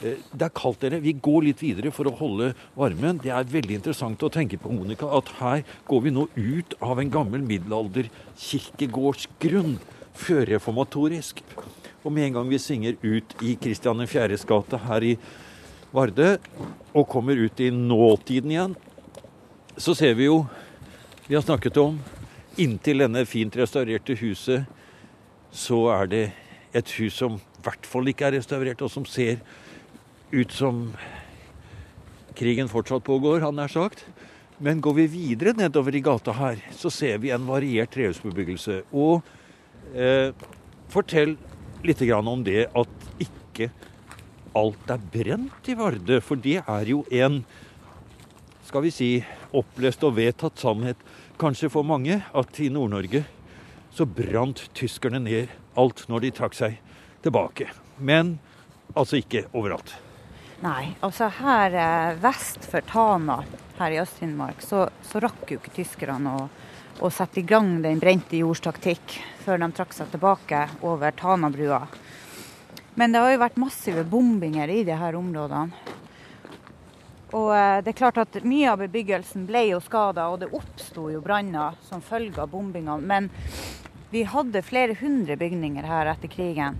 Eh, 0.02 0.18
det 0.34 0.46
er 0.46 0.52
kaldt, 0.56 0.80
dere. 0.82 1.00
Vi 1.02 1.12
går 1.22 1.42
litt 1.46 1.62
videre 1.62 1.90
for 1.94 2.06
å 2.10 2.18
holde 2.18 2.54
varmen. 2.78 3.20
Det 3.22 3.30
er 3.30 3.44
veldig 3.48 3.74
interessant 3.78 4.22
å 4.22 4.32
tenke 4.32 4.58
på, 4.60 4.68
Monica, 4.74 5.06
at 5.14 5.28
her 5.38 5.58
går 5.88 6.00
vi 6.06 6.10
nå 6.14 6.22
ut 6.34 6.74
av 6.82 6.98
en 6.98 7.12
gammel 7.12 7.42
middelalderkirkegårdsgrunn. 7.46 9.78
Førreformatorisk. 10.22 11.36
Og 12.02 12.12
med 12.12 12.24
en 12.26 12.34
gang 12.36 12.48
vi 12.50 12.58
svinger 12.60 12.94
ut 13.00 13.34
i 13.40 13.56
Kristian 13.56 14.00
4.s 14.04 14.44
gate 14.48 14.78
her 14.84 15.02
i 15.06 15.18
Vardø, 15.92 16.36
og 16.92 17.08
kommer 17.08 17.36
ut 17.36 17.60
i 17.60 17.70
nåtiden 17.72 18.50
igjen, 18.52 18.76
så 19.76 19.94
ser 19.96 20.14
vi 20.18 20.24
jo 20.28 20.46
Vi 21.28 21.34
har 21.36 21.42
snakket 21.46 21.76
om 21.80 22.00
inntil 22.60 22.98
denne 22.98 23.24
fint 23.24 23.56
restaurerte 23.56 24.14
huset, 24.18 24.64
så 25.54 25.88
er 25.94 26.06
det 26.10 26.32
et 26.74 26.90
hus 26.98 27.14
som 27.14 27.32
i 27.38 27.40
hvert 27.62 27.86
fall 27.86 28.08
ikke 28.10 28.26
er 28.26 28.32
restaurert, 28.36 28.82
og 28.82 28.90
som 28.90 29.04
ser 29.08 29.38
ut 30.32 30.52
som 30.52 30.86
krigen 32.34 32.70
fortsatt 32.72 33.04
pågår, 33.04 33.44
han 33.44 33.58
nær 33.60 33.70
sagt. 33.72 34.06
Men 34.62 34.80
går 34.80 34.94
vi 35.00 35.06
videre 35.10 35.52
nedover 35.58 35.94
i 35.96 36.02
gata 36.04 36.32
her, 36.36 36.60
så 36.76 36.90
ser 36.90 37.18
vi 37.22 37.32
en 37.34 37.46
variert 37.48 37.92
trehusbebyggelse. 37.92 38.82
Og 38.94 39.24
eh, 39.94 40.30
fortell 40.92 41.36
litt 41.82 42.02
om 42.14 42.44
det 42.46 42.68
at 42.70 43.08
ikke 43.20 43.72
alt 44.56 44.92
er 44.92 45.02
brent 45.12 45.68
i 45.68 45.76
Vardø. 45.76 46.20
For 46.20 46.38
det 46.38 46.60
er 46.62 46.88
jo 46.88 47.02
en, 47.10 47.42
skal 48.68 48.86
vi 48.86 48.94
si, 48.94 49.10
opplest 49.52 50.04
og 50.06 50.16
vedtatt 50.16 50.62
sannhet 50.62 51.02
kanskje 51.40 51.72
for 51.72 51.82
mange, 51.82 52.22
at 52.22 52.60
i 52.62 52.70
Nord-Norge 52.70 53.24
så 53.92 54.06
brant 54.06 54.62
tyskerne 54.78 55.20
ned 55.20 55.50
alt 55.76 56.06
når 56.08 56.24
de 56.24 56.32
trakk 56.38 56.56
seg 56.56 56.78
tilbake. 57.24 57.68
Men 57.98 58.38
altså 58.94 59.18
ikke 59.18 59.48
overalt. 59.52 59.96
Nei, 60.62 60.92
altså 61.02 61.26
her 61.40 61.74
eh, 61.74 62.18
vest 62.22 62.68
for 62.70 62.84
Tana, 62.86 63.40
her 63.80 63.90
i 63.90 63.98
Øst-Finnmark, 63.98 64.60
så, 64.62 64.84
så, 65.02 65.18
rakk 65.18 65.50
jo 65.50 65.58
ikke 65.58 65.72
tyskerne 65.74 66.34
å, 66.38 66.44
å, 67.02 67.10
sette 67.10 67.40
i 67.42 67.46
gang 67.46 67.80
den 67.82 67.98
brente 67.98 68.38
jords 68.38 68.62
taktikk 68.62 69.16
før 69.42 69.58
de 69.58 69.68
trakk 69.74 69.96
seg 69.96 70.12
tilbake 70.12 70.60
over 70.86 71.18
Tanabrua. 71.18 71.80
Men 72.94 73.10
det 73.10 73.24
har 73.24 73.34
jo 73.34 73.42
vært 73.42 73.58
massive 73.58 74.06
bombinger 74.06 74.70
i 74.70 74.84
de 74.86 74.94
her 75.02 75.18
områdene. 75.18 75.98
Og 77.32 77.50
eh, 77.56 77.82
det 77.82 77.96
er 77.96 78.00
klart 78.04 78.22
at 78.22 78.42
mye 78.46 78.70
av 78.70 78.84
bebyggelsen 78.84 79.48
ble 79.50 79.64
jo 79.72 79.82
skada, 79.82 80.28
og 80.30 80.44
det 80.44 80.52
oppsto 80.54 81.08
jo 81.10 81.24
branner 81.26 81.74
som 81.88 82.06
følge 82.06 82.38
av 82.38 82.54
bombingene. 82.54 83.02
Men 83.02 83.32
vi 84.14 84.22
hadde 84.30 84.62
flere 84.62 84.94
hundre 85.00 85.34
bygninger 85.40 85.90
her 85.90 86.14
etter 86.14 86.30
krigen. 86.30 86.78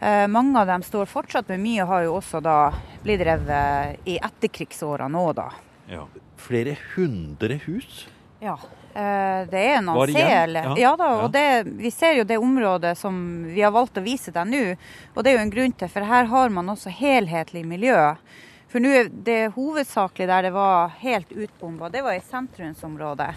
Eh, 0.00 0.26
mange 0.28 0.60
av 0.60 0.66
dem 0.66 0.82
står 0.82 1.06
fortsatt, 1.08 1.48
men 1.48 1.62
mye 1.62 1.84
har 1.88 2.04
jo 2.04 2.16
også 2.18 2.40
da 2.44 2.58
blitt 3.04 3.22
drevet 3.22 4.08
i 4.08 4.18
etterkrigsårene 4.18 5.22
òg, 5.22 5.36
da. 5.38 5.48
Ja. 5.88 6.02
Flere 6.36 6.76
hundre 6.94 7.56
hus? 7.64 8.04
Ja. 8.40 8.58
Eh, 8.92 9.46
det 9.48 9.62
er 9.72 9.80
noen 9.84 10.12
sel. 10.12 10.58
Ja. 10.60 10.74
ja. 10.80 10.90
da, 10.96 11.08
og 11.24 11.30
det, 11.32 11.64
vi 11.80 11.90
ser 11.92 12.18
jo 12.20 12.26
det 12.28 12.38
området 12.40 12.94
som 12.98 13.16
vi 13.48 13.62
har 13.64 13.72
valgt 13.72 13.96
å 14.00 14.04
vise 14.04 14.32
deg 14.32 14.50
nå. 14.50 14.64
Og 15.14 15.22
det 15.22 15.32
er 15.32 15.38
jo 15.38 15.46
en 15.46 15.54
grunn 15.54 15.76
til, 15.76 15.90
for 15.92 16.08
her 16.08 16.28
har 16.32 16.52
man 16.52 16.68
også 16.72 16.92
helhetlig 16.92 17.64
miljø. 17.68 18.12
For 18.72 18.82
nå 18.82 18.92
er 18.92 19.08
det 19.08 19.54
hovedsakelig 19.54 20.28
der 20.28 20.48
det 20.48 20.52
var 20.56 20.92
helt 21.00 21.32
utbomba, 21.32 21.88
det 21.88 22.02
var 22.04 22.18
i 22.18 22.24
sentrumsområdet. 22.24 23.30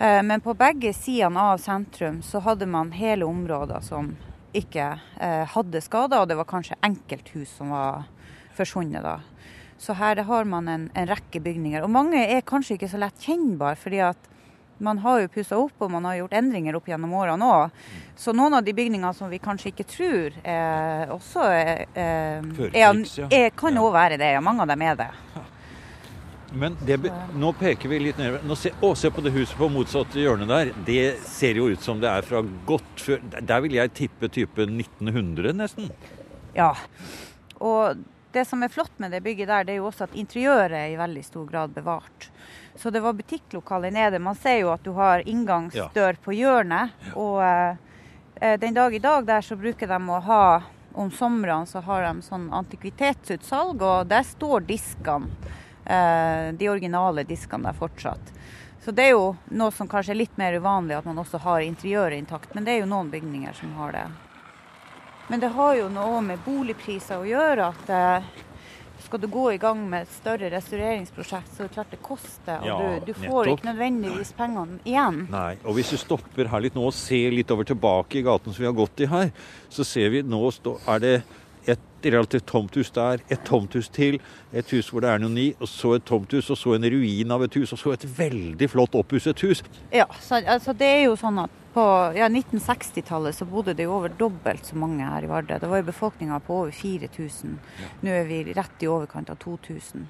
Eh, 0.00 0.22
men 0.26 0.42
på 0.42 0.54
begge 0.58 0.94
sidene 0.96 1.50
av 1.52 1.62
sentrum 1.62 2.22
så 2.22 2.42
hadde 2.42 2.66
man 2.66 2.90
hele 2.96 3.28
områder 3.28 3.84
som 3.84 4.14
ikke 4.56 4.86
eh, 5.20 5.44
hadde 5.54 5.82
skader, 5.84 6.22
og 6.22 6.30
det 6.30 6.38
var 6.38 6.48
kanskje 6.48 6.78
enkelthus 6.86 7.52
som 7.58 7.74
var 7.74 8.08
forsvunnet 8.56 9.04
da. 9.04 9.18
Så 9.80 9.94
her 9.96 10.20
har 10.28 10.44
man 10.44 10.68
en, 10.68 10.90
en, 10.92 11.06
rekke 11.08 11.40
bygninger. 11.40 11.82
Og 11.82 11.92
mange 11.92 12.20
er 12.20 12.44
kanskje 12.44 12.76
ikke 12.76 12.90
så 12.92 13.00
lett 13.00 13.22
kjennbare, 13.24 13.78
fordi 13.80 14.02
at 14.04 14.28
man 14.80 15.00
har 15.04 15.22
jo 15.22 15.30
pussa 15.32 15.56
opp 15.60 15.82
og 15.84 15.90
man 15.92 16.06
har 16.08 16.18
gjort 16.18 16.34
endringer 16.36 16.76
opp 16.76 16.88
gjennom 16.88 17.12
årene 17.16 17.48
òg. 17.48 17.78
Så 18.16 18.32
noen 18.36 18.56
av 18.56 18.64
de 18.64 18.74
bygningene 18.76 19.12
som 19.16 19.32
vi 19.32 19.40
kanskje 19.40 19.72
ikke 19.72 19.88
tror 19.88 20.36
er 20.44 21.12
også 21.12 21.44
er, 21.52 21.86
er, 21.94 22.44
er, 23.28 23.48
kan 23.56 23.80
òg 23.80 23.92
være 23.96 24.20
det. 24.20 24.34
Ja, 24.36 24.44
mange 24.44 24.64
av 24.64 24.72
dem 24.72 24.84
er 24.84 25.00
det. 25.00 25.10
Men 26.52 26.76
det, 26.86 26.98
nå 27.38 27.52
peker 27.52 27.88
vi 27.88 27.98
litt 28.02 28.18
nedover. 28.18 28.42
Nå 28.46 28.56
se, 28.58 28.72
å, 28.82 28.92
se 28.98 29.10
på 29.12 29.22
det 29.22 29.32
huset 29.34 29.56
på 29.58 29.68
motsatt 29.70 30.14
hjørne 30.18 30.48
der. 30.50 30.72
Det 30.86 31.02
ser 31.26 31.60
jo 31.60 31.68
ut 31.70 31.82
som 31.84 32.00
det 32.02 32.10
er 32.10 32.26
fra 32.26 32.42
godt 32.66 33.04
før 33.04 33.20
Der- 33.40 33.60
vil 33.60 33.76
jeg 33.78 33.92
tippe 33.94 34.28
type 34.28 34.66
1900, 34.66 35.52
nesten. 35.54 35.90
Ja. 36.54 36.74
Og 37.60 38.02
det 38.32 38.46
som 38.46 38.62
er 38.62 38.72
flott 38.72 38.98
med 38.98 39.12
det 39.12 39.22
bygget 39.22 39.48
der, 39.48 39.64
det 39.64 39.74
er 39.74 39.80
jo 39.80 39.90
også 39.90 40.08
at 40.08 40.16
interiøret 40.18 40.78
er 40.78 40.90
i 40.94 40.98
veldig 40.98 41.24
stor 41.24 41.46
grad 41.46 41.74
bevart. 41.74 42.30
Så 42.78 42.90
det 42.90 43.02
var 43.02 43.12
butikklokalet 43.12 43.92
nede. 43.92 44.18
Man 44.18 44.38
ser 44.38 44.60
jo 44.62 44.72
at 44.72 44.82
du 44.82 44.92
har 44.96 45.22
inngangsdør 45.28 46.18
på 46.24 46.34
hjørnet. 46.34 46.94
Og 47.14 47.42
eh, 47.44 48.56
den 48.58 48.74
dag 48.74 48.94
i 48.94 49.02
dag 49.02 49.26
der 49.26 49.44
så 49.44 49.58
bruker 49.58 49.90
de 49.90 49.98
å 50.00 50.20
ha 50.26 50.44
om 50.94 51.10
somrene 51.10 51.68
så 51.70 51.82
har 51.86 52.02
de 52.02 52.22
sånn 52.26 52.48
antikvitetsutsalg, 52.54 53.82
og 53.82 54.08
der 54.10 54.24
står 54.26 54.64
diskene. 54.66 55.30
Eh, 55.86 56.52
de 56.52 56.68
originale 56.68 57.24
diskene 57.24 57.70
der 57.70 57.78
fortsatt. 57.78 58.32
Så 58.84 58.92
det 58.96 59.10
er 59.10 59.14
jo 59.14 59.34
noe 59.52 59.72
som 59.76 59.88
kanskje 59.88 60.14
er 60.14 60.20
litt 60.22 60.36
mer 60.40 60.56
uvanlig, 60.56 60.96
at 60.98 61.08
man 61.08 61.18
også 61.20 61.40
har 61.44 61.64
interiøret 61.64 62.16
intakt. 62.16 62.54
Men 62.54 62.64
det 62.64 62.74
er 62.74 62.82
jo 62.84 62.90
noen 62.90 63.10
bygninger 63.12 63.56
som 63.56 63.72
har 63.76 63.92
det. 63.96 64.04
Men 65.28 65.40
det 65.40 65.50
har 65.54 65.74
jo 65.78 65.88
noe 65.92 66.22
med 66.24 66.40
boligpriser 66.46 67.20
å 67.20 67.28
gjøre. 67.28 67.68
at 67.74 67.90
eh, 67.92 68.30
Skal 69.04 69.20
du 69.20 69.28
gå 69.32 69.46
i 69.52 69.58
gang 69.60 69.82
med 69.88 70.04
et 70.04 70.12
større 70.12 70.50
restaureringsprosjekt, 70.52 71.52
så 71.54 71.62
er 71.62 71.68
det 71.68 71.74
klart 71.76 71.92
det 71.94 72.00
koster. 72.04 72.60
Og 72.60 72.66
Ja, 72.68 72.78
du, 72.78 73.12
du 73.12 73.12
får 73.14 73.28
nettopp. 73.28 73.52
ikke 73.54 73.68
nødvendigvis 73.70 74.32
pengene 74.36 74.80
igjen. 74.84 75.20
Nei, 75.32 75.54
og 75.64 75.76
hvis 75.78 75.92
du 75.94 75.96
stopper 76.00 76.50
her 76.52 76.64
litt 76.64 76.76
nå 76.76 76.84
og 76.88 76.96
ser 76.96 77.32
litt 77.36 77.50
over 77.50 77.68
tilbake 77.68 78.20
i 78.20 78.24
gaten 78.26 78.52
som 78.52 78.64
vi 78.64 78.68
har 78.68 78.76
gått 78.76 79.00
i 79.00 79.08
her, 79.12 79.30
så 79.72 79.86
ser 79.86 80.12
vi 80.12 80.24
nå 80.26 80.42
er 80.50 81.04
det 81.04 81.14
et 81.74 82.10
relativt 82.14 82.46
tomt 82.48 82.76
hus 82.78 82.90
der, 82.96 83.20
et 83.28 83.42
tomt 83.44 83.74
hus 83.76 83.90
til, 83.92 84.18
et 84.56 84.74
hus 84.74 84.88
hvor 84.90 85.04
det 85.04 85.10
er 85.12 85.22
noen 85.22 85.36
ni, 85.36 85.46
og 85.60 85.68
så 85.68 85.94
et 85.98 86.06
tomt 86.08 86.32
hus, 86.32 86.50
og 86.50 86.58
så 86.58 86.74
en 86.76 86.90
ruin 86.94 87.34
av 87.36 87.44
et 87.44 87.58
hus, 87.60 87.74
og 87.76 87.80
så 87.80 87.94
et 87.94 88.06
veldig 88.18 88.70
flott 88.72 88.96
oppusset 88.98 89.44
hus. 89.44 89.64
Ja, 89.92 90.08
så, 90.20 90.40
altså 90.40 90.76
det 90.76 90.88
er 90.88 91.02
jo 91.08 91.16
sånn 91.20 91.42
at 91.44 91.56
på 91.70 91.82
ja, 92.16 92.26
1960-tallet 92.26 93.36
så 93.36 93.46
bodde 93.46 93.76
det 93.78 93.86
jo 93.86 93.94
over 94.00 94.10
dobbelt 94.18 94.66
så 94.66 94.78
mange 94.78 95.06
her 95.06 95.22
i 95.22 95.28
Vardø. 95.30 95.58
Det 95.62 95.68
var 95.70 95.82
jo 95.82 95.86
befolkninga 95.86 96.40
på 96.42 96.56
over 96.64 96.72
4000. 96.74 97.52
Nå 98.02 98.10
er 98.10 98.26
vi 98.26 98.40
rett 98.56 98.82
i 98.82 98.88
overkant 98.90 99.30
av 99.30 99.38
2000. 99.44 100.08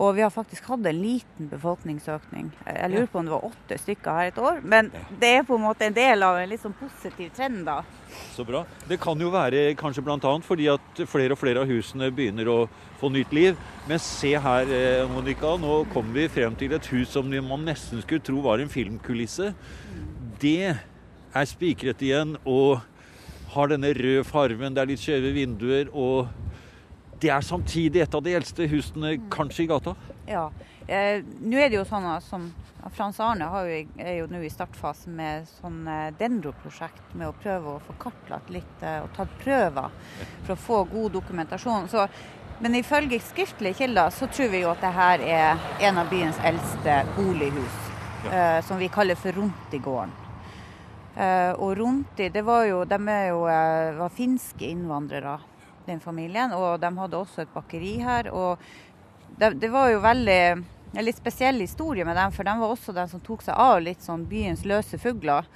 Og 0.00 0.14
vi 0.16 0.22
har 0.24 0.30
faktisk 0.32 0.70
hatt 0.72 0.86
en 0.88 1.00
liten 1.02 1.48
befolkningsøkning. 1.50 2.46
Jeg 2.64 2.90
lurer 2.90 3.08
på 3.12 3.18
om 3.20 3.26
det 3.26 3.34
var 3.34 3.44
åtte 3.44 3.76
stykker 3.78 4.16
her 4.16 4.30
et 4.30 4.38
år. 4.40 4.62
Men 4.64 4.88
det 5.20 5.32
er 5.36 5.44
på 5.44 5.58
en 5.58 5.66
måte 5.66 5.84
en 5.84 5.96
del 5.96 6.24
av 6.24 6.38
en 6.40 6.48
litt 6.48 6.62
sånn 6.62 6.76
positiv 6.78 7.28
trend, 7.36 7.66
da. 7.68 7.82
Så 8.32 8.46
bra. 8.48 8.62
Det 8.88 8.96
kan 9.02 9.20
jo 9.20 9.28
være 9.32 9.74
kanskje 9.80 10.04
bl.a. 10.06 10.32
fordi 10.46 10.70
at 10.72 11.02
flere 11.08 11.36
og 11.36 11.40
flere 11.42 11.62
av 11.62 11.68
husene 11.68 12.08
begynner 12.14 12.48
å 12.48 12.58
få 13.00 13.12
nytt 13.12 13.34
liv. 13.36 13.60
Men 13.88 14.00
se 14.00 14.32
her, 14.32 14.72
eh, 14.72 15.04
Monica. 15.12 15.56
Nå 15.60 15.82
kommer 15.92 16.22
vi 16.22 16.28
frem 16.40 16.56
til 16.56 16.72
et 16.72 16.88
hus 16.92 17.12
som 17.12 17.28
man 17.28 17.66
nesten 17.68 18.00
skulle 18.00 18.24
tro 18.24 18.40
var 18.40 18.64
en 18.64 18.72
filmkulisse. 18.72 19.52
Det 20.40 20.72
er 20.72 21.44
spikret 21.48 22.00
igjen 22.00 22.38
og 22.46 22.80
har 23.52 23.68
denne 23.68 23.92
røde 23.92 24.24
farven. 24.24 24.72
Det 24.72 24.80
er 24.80 24.88
litt 24.88 25.04
skjeve 25.04 25.34
vinduer. 25.36 25.92
Og 25.92 26.28
det 27.22 27.30
er 27.30 27.46
samtidig 27.46 28.02
et 28.02 28.14
av 28.14 28.24
de 28.24 28.34
eldste 28.36 28.66
husene 28.70 29.14
kanskje 29.32 29.64
i 29.64 29.70
gata. 29.70 29.94
Ja. 30.26 30.48
Eh, 30.86 31.22
nå 31.40 31.60
er 31.62 31.70
det 31.70 31.78
jo 31.78 31.86
sånn 31.86 32.08
at 32.10 32.26
som 32.26 32.48
Frans 32.96 33.20
Arne 33.22 33.46
har 33.46 33.68
jo, 33.70 33.82
er 34.02 34.16
jo 34.18 34.26
nå 34.30 34.40
i 34.42 34.50
startfasen 34.50 35.14
med 35.14 35.46
sånn 35.60 35.86
eh, 35.86 36.08
Dendro-prosjekt 36.18 37.14
med 37.14 37.30
å 37.30 37.36
prøve 37.44 37.76
å 37.76 37.82
få 37.86 37.94
kartlagt 38.02 38.50
litt 38.50 38.82
eh, 38.82 38.98
og 39.04 39.12
tatt 39.16 39.30
prøver 39.44 39.94
for 40.42 40.56
å 40.56 40.62
få 40.66 40.80
god 40.90 41.14
dokumentasjon. 41.20 41.86
Så, 41.92 42.08
men 42.62 42.74
ifølge 42.78 43.22
skriftlige 43.22 43.84
kilder 43.84 44.10
så 44.14 44.26
tror 44.30 44.50
vi 44.50 44.64
jo 44.64 44.74
at 44.74 44.82
det 44.82 44.92
her 44.98 45.24
er 45.38 45.64
en 45.86 46.02
av 46.02 46.10
byens 46.10 46.42
eldste 46.42 47.04
bolighus. 47.14 47.82
Eh, 48.30 48.64
som 48.64 48.78
vi 48.78 48.88
kaller 48.88 49.14
for 49.14 49.32
Runtigården. 49.32 50.10
Eh, 51.16 51.52
og 51.52 51.76
Runti, 51.76 52.28
det 52.28 52.42
var 52.42 52.64
jo, 52.64 52.84
de 52.84 52.98
er 53.08 53.26
jo, 53.28 53.46
eh, 53.50 53.94
var 53.98 54.08
finske 54.14 54.64
innvandrere, 54.64 55.38
den 55.86 56.00
familien. 56.00 56.52
Og 56.56 56.80
de 56.80 56.92
hadde 56.98 57.18
også 57.18 57.44
et 57.44 57.54
bakeri 57.54 57.96
her. 58.02 58.30
og 58.32 58.58
det, 59.38 59.54
det 59.60 59.70
var 59.72 59.90
jo 59.90 60.00
veldig 60.04 60.42
en 60.92 61.06
litt 61.06 61.16
spesiell 61.16 61.60
historie 61.60 62.04
med 62.04 62.16
dem, 62.16 62.32
for 62.32 62.44
de 62.44 62.52
var 62.60 62.74
også 62.74 62.92
den 62.92 63.08
som 63.08 63.20
tok 63.24 63.44
seg 63.46 63.56
av 63.56 63.78
litt 63.80 64.02
sånn 64.04 64.26
byens 64.28 64.66
løse 64.68 65.00
fugler. 65.00 65.48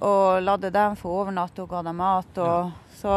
Og 0.00 0.40
ladde 0.40 0.70
dem 0.72 0.96
få 0.96 1.12
overnatte 1.20 1.64
og 1.64 1.74
ga 1.74 1.82
dem 1.84 2.00
mat. 2.00 2.40
Og, 2.40 2.70
Så 2.96 3.12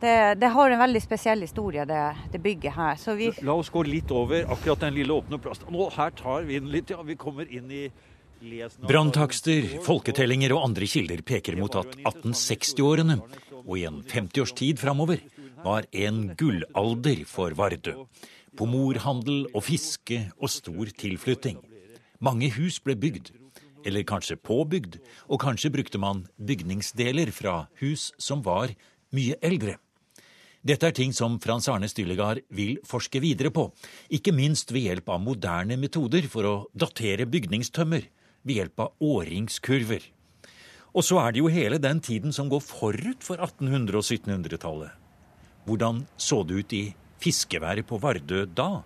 det, 0.00 0.34
det 0.38 0.50
har 0.52 0.70
en 0.70 0.78
veldig 0.78 1.02
spesiell 1.02 1.40
historie, 1.42 1.86
det, 1.88 2.02
det 2.32 2.38
bygget 2.42 2.76
her. 2.76 2.98
Så 3.00 3.16
vi, 3.18 3.30
La 3.42 3.56
oss 3.56 3.72
gå 3.72 3.82
litt 3.88 4.12
over 4.14 4.46
akkurat 4.52 4.86
den 4.86 4.94
lille 4.98 5.16
åpne 5.16 5.40
plassen. 5.42 5.70
Nå, 5.72 5.88
her 5.96 6.12
tar 6.14 6.46
vi 6.46 6.60
den 6.60 6.70
litt, 6.70 6.92
ja. 6.92 7.02
Vi 7.02 7.16
kommer 7.18 7.48
inn 7.50 7.72
i 7.72 7.88
Branntakster, 8.86 9.64
folketellinger 9.80 10.52
og 10.52 10.66
andre 10.66 10.86
kilder 10.86 11.22
peker 11.24 11.56
mot 11.56 11.72
at 11.80 11.94
1860-årene, 12.02 13.16
og 13.66 13.78
i 13.78 13.86
en 13.88 14.02
50-års 14.06 14.54
tid 14.56 14.80
framover, 14.80 15.20
var 15.64 15.86
en 15.92 16.30
gullalder 16.38 17.24
for 17.28 17.56
Vardø. 17.58 17.96
Pomorhandel 18.56 19.48
og 19.52 19.66
fiske 19.66 20.30
og 20.38 20.52
stor 20.52 20.92
tilflytting. 20.96 21.58
Mange 22.22 22.48
hus 22.54 22.78
ble 22.80 22.96
bygd, 22.96 23.32
eller 23.86 24.06
kanskje 24.06 24.38
påbygd, 24.40 25.00
og 25.28 25.42
kanskje 25.42 25.72
brukte 25.74 26.00
man 26.00 26.24
bygningsdeler 26.38 27.32
fra 27.34 27.66
hus 27.82 28.12
som 28.18 28.42
var 28.46 28.72
mye 29.14 29.36
eldre. 29.44 29.76
Dette 30.66 30.88
er 30.88 30.96
ting 30.96 31.12
som 31.14 31.36
Frans 31.38 31.68
Arne 31.70 31.86
Stylegard 31.86 32.40
vil 32.50 32.80
forske 32.88 33.20
videre 33.22 33.52
på, 33.54 33.68
ikke 34.10 34.34
minst 34.34 34.72
ved 34.74 34.88
hjelp 34.88 35.12
av 35.14 35.22
moderne 35.22 35.76
metoder 35.78 36.26
for 36.32 36.48
å 36.48 36.54
datere 36.74 37.28
bygningstømmer, 37.30 38.08
ved 38.42 38.58
hjelp 38.60 38.82
av 38.82 39.06
åringskurver. 39.12 40.02
Og 40.96 41.04
så 41.04 41.18
er 41.20 41.34
det 41.36 41.42
jo 41.42 41.50
hele 41.52 41.78
den 41.82 42.00
tiden 42.00 42.32
som 42.32 42.48
går 42.48 42.62
forut 42.64 43.24
for 43.24 43.36
1800- 43.36 43.98
og 43.98 44.04
1700-tallet. 44.06 44.90
Hvordan 45.66 46.04
så 46.16 46.38
det 46.46 46.60
ut 46.62 46.72
i 46.72 46.84
fiskeværet 47.20 47.84
på 47.88 47.98
Vardø 48.00 48.44
da? 48.46 48.82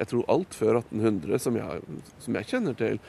Jeg 0.00 0.08
tror 0.10 0.24
alt 0.32 0.56
før 0.56 0.78
1800, 0.80 1.38
som 1.44 1.56
jeg, 1.56 1.80
som 2.24 2.36
jeg 2.38 2.48
kjenner 2.50 2.76
til, 2.76 3.00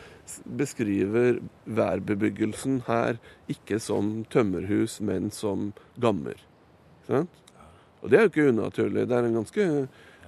beskriver 0.59 1.39
værbebyggelsen 1.65 2.81
her 2.87 3.19
ikke 3.51 3.79
som 3.83 4.23
tømmerhus, 4.31 4.99
men 5.03 5.31
som 5.31 5.71
gammer. 6.03 6.39
Sant? 7.07 7.31
Og 8.01 8.09
det 8.11 8.17
er 8.19 8.25
jo 8.25 8.31
ikke 8.31 8.47
unaturlig. 8.51 9.07
Det 9.07 9.17
er 9.17 9.27
en 9.27 9.37
ganske 9.39 9.67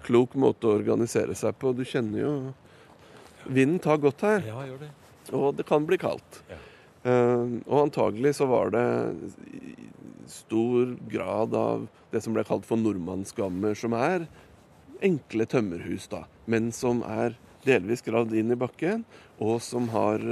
klok 0.03 0.35
måte 0.39 0.67
å 0.69 0.75
organisere 0.79 1.35
seg 1.35 1.55
på. 1.59 1.71
Du 1.75 1.83
kjenner 1.87 2.19
jo 2.25 2.33
Vinden 3.43 3.79
tar 3.83 3.97
godt 3.99 4.21
her, 4.23 4.39
Ja, 4.47 4.61
gjør 4.63 4.77
det. 4.85 4.89
og 5.35 5.57
det 5.57 5.65
kan 5.67 5.83
bli 5.85 5.97
kaldt. 5.99 6.37
Ja. 6.47 6.55
Eh, 7.03 7.45
og 7.67 7.79
antagelig 7.81 8.37
så 8.39 8.47
var 8.47 8.71
det 8.75 8.85
stor 10.31 10.95
grad 11.11 11.55
av 11.57 11.87
det 12.13 12.21
som 12.23 12.35
ble 12.35 12.45
kalt 12.47 12.67
for 12.67 12.79
nordmannsgammer, 12.79 13.75
som 13.75 13.95
er 13.97 14.27
enkle 15.03 15.47
tømmerhus, 15.49 16.07
da, 16.11 16.23
men 16.47 16.71
som 16.75 17.03
er 17.03 17.35
delvis 17.67 18.03
gravd 18.05 18.35
inn 18.39 18.53
i 18.55 18.59
bakken, 18.59 19.03
og 19.43 19.59
som 19.63 19.89
har, 19.91 20.23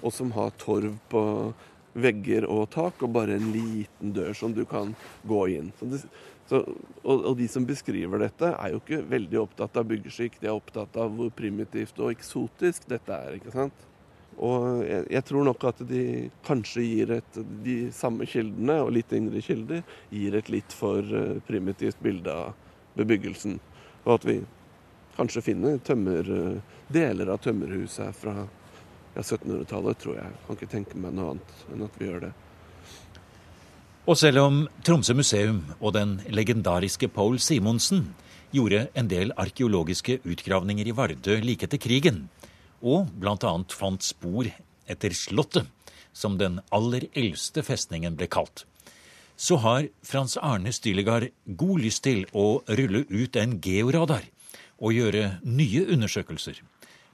og 0.00 0.12
som 0.12 0.32
har 0.36 0.52
torv 0.60 0.96
på 1.12 1.22
vegger 2.00 2.46
og 2.48 2.68
tak, 2.74 3.00
og 3.02 3.14
bare 3.16 3.36
en 3.36 3.50
liten 3.54 4.12
dør 4.16 4.36
som 4.36 4.54
du 4.56 4.62
kan 4.68 4.94
gå 5.28 5.40
inn. 5.56 5.72
Så 5.78 5.88
det, 5.90 6.02
så, 6.50 6.62
og, 7.02 7.24
og 7.30 7.36
de 7.38 7.46
som 7.50 7.66
beskriver 7.66 8.24
dette, 8.24 8.52
er 8.52 8.74
jo 8.74 8.80
ikke 8.82 9.04
veldig 9.10 9.40
opptatt 9.44 9.76
av 9.80 9.86
byggeskikk, 9.90 10.40
de 10.40 10.50
er 10.50 10.56
opptatt 10.56 10.96
av 11.00 11.12
hvor 11.16 11.30
primitivt 11.36 12.00
og 12.02 12.12
eksotisk 12.14 12.88
dette 12.90 13.14
er. 13.14 13.38
ikke 13.38 13.54
sant? 13.54 13.86
Og 14.40 14.84
jeg, 14.86 15.04
jeg 15.12 15.24
tror 15.28 15.44
nok 15.44 15.64
at 15.68 15.82
de 15.84 16.04
kanskje 16.46 16.84
gir 16.86 17.10
et 17.18 17.40
De 17.64 17.76
samme 17.92 18.24
kildene, 18.28 18.78
og 18.80 18.94
litt 18.96 19.12
yngre 19.12 19.42
kilder, 19.44 19.82
gir 20.08 20.36
et 20.38 20.48
litt 20.52 20.72
for 20.72 21.04
eh, 21.04 21.42
primitivt 21.46 22.00
bilde 22.00 22.32
av 22.32 22.54
bebyggelsen. 22.96 23.58
Og 24.06 24.14
at 24.16 24.24
vi 24.28 24.38
kanskje 25.18 25.44
finner 25.50 25.76
tømmer, 25.84 26.30
eh, 26.36 26.78
deler 26.88 27.34
av 27.34 27.42
tømmerhuset 27.44 28.06
her 28.06 28.16
fra 28.16 28.36
ja, 28.40 29.20
1700-tallet, 29.20 30.00
tror 30.00 30.16
jeg. 30.22 30.38
Kan 30.46 30.58
ikke 30.58 30.72
tenke 30.72 31.02
meg 31.02 31.14
noe 31.16 31.34
annet 31.34 31.66
enn 31.74 31.84
at 31.84 32.00
vi 32.00 32.08
gjør 32.08 32.24
det. 32.28 32.32
Og 34.08 34.16
selv 34.16 34.40
om 34.42 34.62
Tromsø 34.82 35.14
museum 35.14 35.60
og 35.78 35.92
den 35.94 36.16
legendariske 36.32 37.10
Paul 37.12 37.36
Simonsen 37.38 38.14
gjorde 38.50 38.86
en 38.98 39.10
del 39.10 39.30
arkeologiske 39.38 40.22
utgravninger 40.24 40.88
i 40.88 40.94
Vardø 40.96 41.36
like 41.44 41.68
etter 41.68 41.78
krigen, 41.78 42.24
og 42.80 43.12
bl.a. 43.20 43.52
fant 43.72 44.02
spor 44.04 44.48
etter 44.90 45.14
Slottet, 45.14 45.68
som 46.12 46.38
den 46.38 46.58
aller 46.74 47.06
eldste 47.14 47.62
festningen 47.62 48.16
ble 48.18 48.26
kalt, 48.26 48.64
så 49.40 49.56
har 49.62 49.86
Frans 50.04 50.36
Arne 50.36 50.72
Stylegard 50.74 51.30
god 51.44 51.80
lyst 51.80 52.02
til 52.04 52.26
å 52.36 52.60
rulle 52.68 53.06
ut 53.08 53.38
en 53.40 53.56
georadar 53.62 54.26
og 54.80 54.96
gjøre 54.96 55.38
nye 55.44 55.86
undersøkelser. 55.86 56.60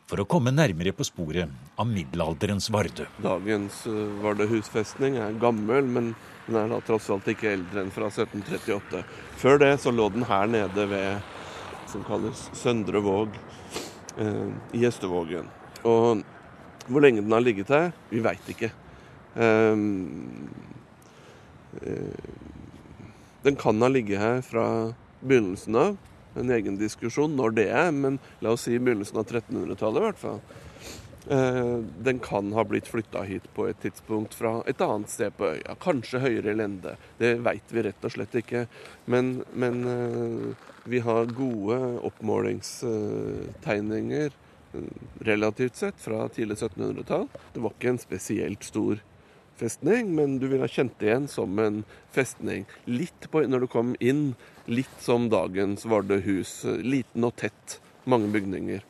for 0.06 0.22
å 0.22 0.24
komme 0.30 0.52
nærmere 0.54 0.92
på 0.94 1.02
sporet 1.02 1.50
av 1.82 1.88
middelalderens 1.90 2.68
Vardø. 2.70 3.08
Dagens 3.18 3.80
uh, 3.90 4.04
Vardøhusfestning 4.22 5.16
er 5.18 5.34
gammel, 5.42 5.82
men 5.82 6.12
den 6.46 6.58
er 6.60 6.70
da 6.70 6.78
tross 6.86 7.08
alt 7.10 7.26
ikke 7.26 7.50
eldre 7.56 7.82
enn 7.82 7.90
fra 7.90 8.06
1738. 8.12 9.02
Før 9.42 9.58
det 9.64 9.72
så 9.82 9.90
lå 9.90 10.06
den 10.14 10.28
her 10.28 10.46
nede 10.46 10.86
ved 10.92 11.18
som 11.90 12.06
kalles 12.06 12.44
Søndre 12.54 13.02
Våg 13.02 13.34
i 14.16 14.80
Gjestevågen. 14.80 15.48
Og 15.84 16.22
hvor 16.86 17.02
lenge 17.02 17.22
den 17.22 17.34
har 17.34 17.42
ligget 17.44 17.72
her, 17.72 17.90
vi 18.10 18.22
veit 18.24 18.50
ikke. 18.50 18.70
Um, 19.36 20.48
den 23.44 23.56
kan 23.60 23.82
ha 23.82 23.88
ligget 23.92 24.22
her 24.22 24.40
fra 24.46 24.66
begynnelsen 25.20 25.76
av. 25.76 25.96
En 26.36 26.52
egen 26.52 26.76
diskusjon 26.80 27.36
når 27.36 27.56
det 27.56 27.66
er, 27.72 27.90
men 27.94 28.18
la 28.44 28.52
oss 28.54 28.66
si 28.66 28.76
begynnelsen 28.76 29.20
av 29.20 29.26
1300-tallet 29.28 30.00
i 30.00 30.06
hvert 30.06 30.20
fall. 30.20 30.40
Uh, 31.26 31.82
den 32.06 32.22
kan 32.22 32.52
ha 32.54 32.62
blitt 32.64 32.86
flytta 32.86 33.22
hit 33.26 33.42
på 33.54 33.66
et 33.66 33.80
tidspunkt 33.82 34.34
fra 34.38 34.62
et 34.70 34.80
annet 34.84 35.10
sted 35.10 35.34
på 35.34 35.46
øya. 35.56 35.74
Kanskje 35.82 36.22
høyere 36.22 36.54
lende. 36.54 36.94
Det 37.18 37.42
veit 37.42 37.66
vi 37.74 37.82
rett 37.88 38.04
og 38.06 38.12
slett 38.14 38.34
ikke. 38.38 38.70
Men, 39.10 39.42
men 39.52 39.84
uh, 39.90 40.54
vi 40.86 41.02
har 41.02 41.26
gode 41.34 41.98
oppmålingstegninger 42.06 44.30
relativt 45.24 45.76
sett 45.76 45.94
fra 45.98 46.28
tidlig 46.28 46.56
1700-tall. 46.56 47.28
Det 47.52 47.60
var 47.64 47.72
ikke 47.74 47.88
en 47.94 47.98
spesielt 47.98 48.64
stor 48.64 49.00
festning, 49.56 50.14
men 50.14 50.38
du 50.38 50.46
ville 50.46 50.62
ha 50.62 50.70
kjent 50.70 50.94
det 51.00 51.10
igjen 51.10 51.28
som 51.32 51.58
en 51.58 51.82
festning. 52.12 52.66
Litt 52.84 53.30
på, 53.32 53.42
når 53.48 53.60
du 53.64 53.68
kom 53.72 53.96
inn, 54.00 54.34
litt 54.68 55.02
som 55.02 55.30
dagens 55.32 55.86
Vardøhus. 55.88 56.60
Liten 56.84 57.24
og 57.26 57.34
tett. 57.40 57.80
Mange 58.06 58.30
bygninger. 58.34 58.84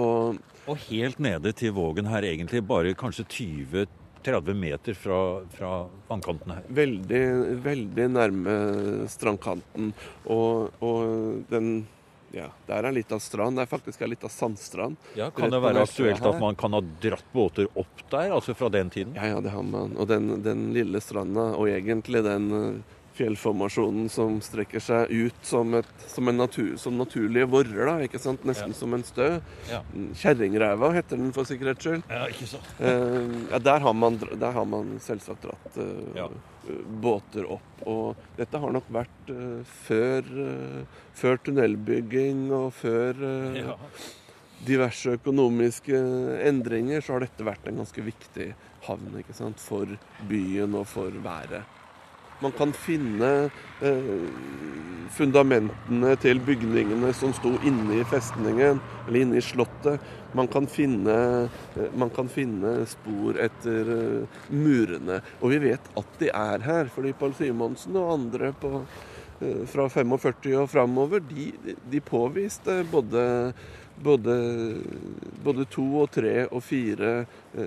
Og, 0.00 0.38
og, 0.66 0.76
helt 0.88 1.18
nede 1.22 1.52
til 1.56 1.74
Vågen 1.76 2.08
her, 2.10 2.26
egentlig 2.26 2.62
bare 2.66 2.94
kanskje 2.98 3.26
20-30 3.30 4.54
meter 4.58 4.98
fra, 4.98 5.18
fra 5.54 5.72
vannkanten 6.10 6.54
her. 6.54 6.68
Veldig, 6.82 7.24
veldig 7.64 8.06
nærme 8.12 8.54
strandkanten. 9.10 9.90
Og, 10.30 10.70
og 10.84 11.42
den 11.50 11.74
ja, 12.32 12.46
der 12.66 12.86
er 12.88 12.94
litt 12.96 13.10
av 13.12 13.20
strand. 13.20 13.58
Det 13.58 13.66
er 13.66 13.68
faktisk 13.68 14.02
en 14.02 14.12
liten 14.14 14.32
sandstrand. 14.32 14.96
Ja, 15.18 15.28
Kan 15.36 15.52
det 15.52 15.60
være 15.60 15.84
aktuelt 15.84 16.24
at 16.24 16.40
man 16.40 16.56
kan 16.56 16.72
ha 16.72 16.80
dratt 16.80 17.28
båter 17.34 17.68
opp 17.76 18.04
der, 18.08 18.32
altså 18.32 18.54
fra 18.56 18.70
den 18.72 18.88
tiden? 18.92 19.12
Ja, 19.18 19.34
ja, 19.34 19.42
det 19.44 19.52
har 19.52 19.66
man. 19.66 19.92
Og 20.00 20.08
den, 20.08 20.38
den 20.44 20.70
lille 20.72 21.02
stranda, 21.04 21.50
og 21.58 21.68
egentlig 21.68 22.24
den 22.24 22.48
fjellformasjonen 23.16 24.08
som 24.12 24.38
strekker 24.44 24.82
seg 24.82 25.10
ut 25.10 25.46
som, 25.46 25.74
et, 25.78 25.90
som, 26.08 26.30
natur, 26.36 26.76
som 26.80 26.96
naturlige 26.98 27.48
vorrer, 27.50 27.84
da, 27.88 27.96
ikke 28.06 28.20
sant? 28.22 28.46
nesten 28.48 28.72
ja. 28.72 28.78
som 28.78 28.96
en 28.96 29.04
stø. 29.06 29.28
Ja. 29.70 29.82
Kjerringræva 30.22 30.92
heter 30.96 31.20
den 31.20 31.34
for 31.36 31.48
sikkerhets 31.48 31.84
skyld. 31.84 32.06
Ja, 32.08 32.24
ikke 32.32 32.48
så. 32.54 32.62
Eh, 32.80 33.36
ja, 33.50 33.60
der, 33.60 33.84
har 33.84 33.96
man, 33.96 34.16
der 34.32 34.56
har 34.56 34.66
man 34.68 34.96
selvsagt 35.04 35.44
dratt 35.46 35.78
eh, 35.82 36.16
ja. 36.16 36.30
båter 37.04 37.48
opp. 37.58 37.84
Og 37.90 38.24
dette 38.38 38.62
har 38.62 38.74
nok 38.74 38.88
vært 38.94 39.30
eh, 39.34 39.76
før, 39.86 40.32
uh, 40.38 41.04
før, 41.18 41.40
tunnelbygging 41.42 42.46
og 42.54 42.68
før 42.78 43.18
uh, 43.18 43.72
diverse 44.62 45.16
økonomiske 45.18 45.98
endringer, 46.46 47.02
så 47.02 47.16
har 47.16 47.26
dette 47.26 47.46
vært 47.46 47.66
en 47.68 47.82
ganske 47.82 48.06
viktig 48.06 48.52
havn 48.86 49.20
ikke 49.20 49.34
sant? 49.36 49.60
for 49.62 49.90
byen 50.30 50.78
og 50.78 50.86
for 50.90 51.22
været. 51.24 51.81
Man 52.42 52.52
kan 52.52 52.72
finne 52.74 53.50
eh, 53.80 54.14
fundamentene 55.14 56.16
til 56.18 56.40
bygningene 56.42 57.12
som 57.14 57.30
sto 57.36 57.52
inne 57.62 58.00
i 58.00 58.06
festningen, 58.08 58.80
eller 59.06 59.18
inne 59.20 59.38
i 59.38 59.44
slottet. 59.44 60.02
Man 60.34 60.48
kan 60.50 60.66
finne, 60.66 61.16
eh, 61.76 61.92
man 61.94 62.10
kan 62.10 62.30
finne 62.32 62.80
spor 62.90 63.38
etter 63.38 63.92
eh, 63.94 64.40
murene. 64.50 65.20
Og 65.38 65.54
vi 65.54 65.60
vet 65.68 65.86
at 65.94 66.18
de 66.18 66.32
er 66.34 66.66
her, 66.66 66.90
fordi 66.90 67.14
Pål 67.20 67.36
Simonsen 67.38 67.98
og 68.00 68.14
andre 68.16 68.50
på, 68.58 68.80
fra 69.70 69.88
45 69.90 70.52
og 70.54 70.68
framover, 70.70 71.22
de, 71.26 71.48
de 71.90 72.00
påviste 72.06 72.82
både 72.90 73.22
både, 74.02 74.34
både, 75.44 75.64
to 75.70 75.84
og 76.00 76.10
tre 76.14 76.46
og 76.46 76.62
fire 76.64 77.10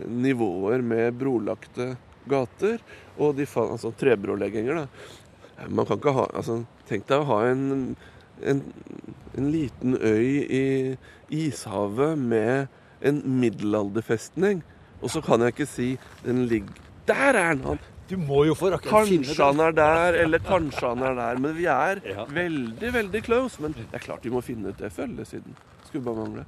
nivåer 0.09 0.83
med 0.83 1.15
brolagte 1.19 1.93
gater. 2.29 2.81
Og 3.17 3.35
de 3.37 3.47
fant, 3.49 3.71
altså 3.71 3.93
trebrolegginger, 3.95 4.83
da. 4.83 5.67
Man 5.71 5.87
kan 5.87 6.01
ikke 6.01 6.15
ha 6.17 6.25
altså, 6.35 6.63
Tenk 6.85 7.07
deg 7.09 7.23
å 7.23 7.27
ha 7.29 7.37
en, 7.47 7.95
en, 8.43 8.59
en 9.39 9.45
liten 9.49 9.95
øy 9.95 10.43
i 10.43 10.65
ishavet 11.33 12.19
med 12.19 12.67
en 13.05 13.21
middelalderfestning. 13.39 14.61
Og 15.01 15.11
så 15.13 15.21
kan 15.25 15.41
jeg 15.41 15.55
ikke 15.55 15.69
si 15.69 15.87
den 16.25 16.45
ligger 16.51 16.83
Der 17.07 17.39
er 17.39 17.57
den! 17.57 17.79
Du 18.05 18.19
må 18.21 18.43
jo 18.45 18.53
for 18.53 18.75
Kanskje 18.85 19.33
han 19.41 19.61
er 19.65 19.71
der, 19.73 20.19
eller 20.21 20.41
kanskje 20.45 20.91
han 20.91 21.01
er 21.07 21.15
der. 21.17 21.39
Men 21.41 21.55
vi 21.57 21.65
er 21.65 22.01
ja. 22.05 22.27
veldig, 22.29 22.91
veldig 22.93 23.21
close. 23.25 23.57
Men 23.61 23.73
det 23.79 23.87
er 23.97 24.03
klart 24.03 24.25
vi 24.25 24.33
må 24.33 24.43
finne 24.45 24.69
ut 24.69 24.77
det 24.77 24.91
følgesiden. 24.93 25.55
siden. 25.55 25.87
Skulle 25.87 26.05
bare 26.05 26.21
mangle. 26.21 26.45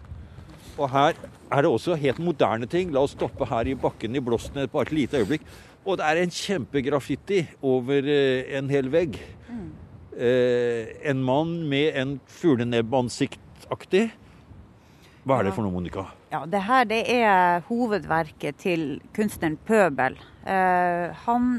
Og 0.77 0.89
her 0.93 1.17
er 1.51 1.65
det 1.65 1.71
også 1.71 1.97
helt 1.97 2.19
moderne 2.21 2.69
ting. 2.69 2.91
La 2.93 3.01
oss 3.01 3.15
stoppe 3.17 3.47
her 3.49 3.65
i 3.65 3.73
bakken 3.73 4.15
i 4.15 4.21
Blåsten 4.21 4.67
bare 4.69 4.85
et 4.85 4.93
lite 4.93 5.23
øyeblikk. 5.23 5.41
Og 5.87 5.95
det 5.99 6.03
er 6.05 6.19
en 6.19 6.33
kjempegraffiti 6.33 7.41
over 7.63 8.07
eh, 8.11 8.57
en 8.59 8.67
hel 8.71 8.89
vegg. 8.91 9.15
Mm. 9.47 9.67
Eh, 10.19 10.89
en 11.07 11.21
mann 11.23 11.61
med 11.71 11.95
en 11.95 12.17
fuglenebbansiktaktig. 12.27 14.09
Hva 15.27 15.39
er 15.39 15.47
det 15.47 15.55
for 15.55 15.63
noe, 15.63 15.75
Monica? 15.75 16.03
Ja, 16.31 16.43
det 16.47 16.59
her 16.67 16.83
det 16.87 16.99
er 17.11 17.63
hovedverket 17.69 18.59
til 18.63 18.85
kunstneren 19.15 19.55
Pøbel. 19.67 20.19
Eh, 20.43 21.15
han 21.23 21.49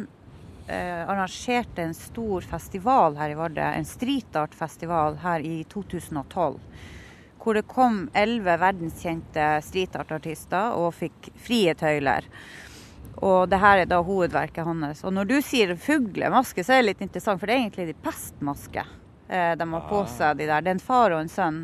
eh, 0.68 1.02
arrangerte 1.08 1.86
en 1.86 1.96
stor 1.96 2.44
festival 2.48 3.16
her 3.16 3.32
i 3.32 3.36
Vardø, 3.38 3.64
en 3.64 3.88
streetartfestival 3.88 5.20
her 5.24 5.44
i 5.44 5.62
2012. 5.72 6.60
Hvor 7.38 7.56
det 7.56 7.64
kom 7.70 8.00
elleve 8.12 8.58
verdenskjente 8.60 9.50
streetartartister 9.64 10.76
og 10.76 10.92
fikk 11.00 11.30
frie 11.40 11.72
tøyler. 11.78 12.28
Og 13.18 13.48
det 13.50 13.58
her 13.58 13.82
er 13.82 13.88
da 13.90 13.98
hovedverket 14.04 14.66
hans. 14.66 15.02
Og 15.06 15.14
når 15.14 15.26
du 15.30 15.36
sier 15.42 15.74
fuglemaske, 15.80 16.62
så 16.62 16.76
er 16.76 16.82
det 16.82 16.92
litt 16.92 17.02
interessant, 17.08 17.40
for 17.40 17.50
det 17.50 17.56
er 17.56 17.64
egentlig 17.64 17.88
de 17.90 17.96
pestmaske 18.04 18.84
eh, 18.84 19.52
de 19.58 19.68
har 19.72 19.88
på 19.90 20.04
ah. 20.04 20.12
seg, 20.12 20.38
de 20.38 20.46
der. 20.46 20.62
Det 20.62 20.72
er 20.72 20.78
en 20.78 20.84
far 20.84 21.16
og 21.16 21.24
en 21.24 21.32
sønn. 21.32 21.60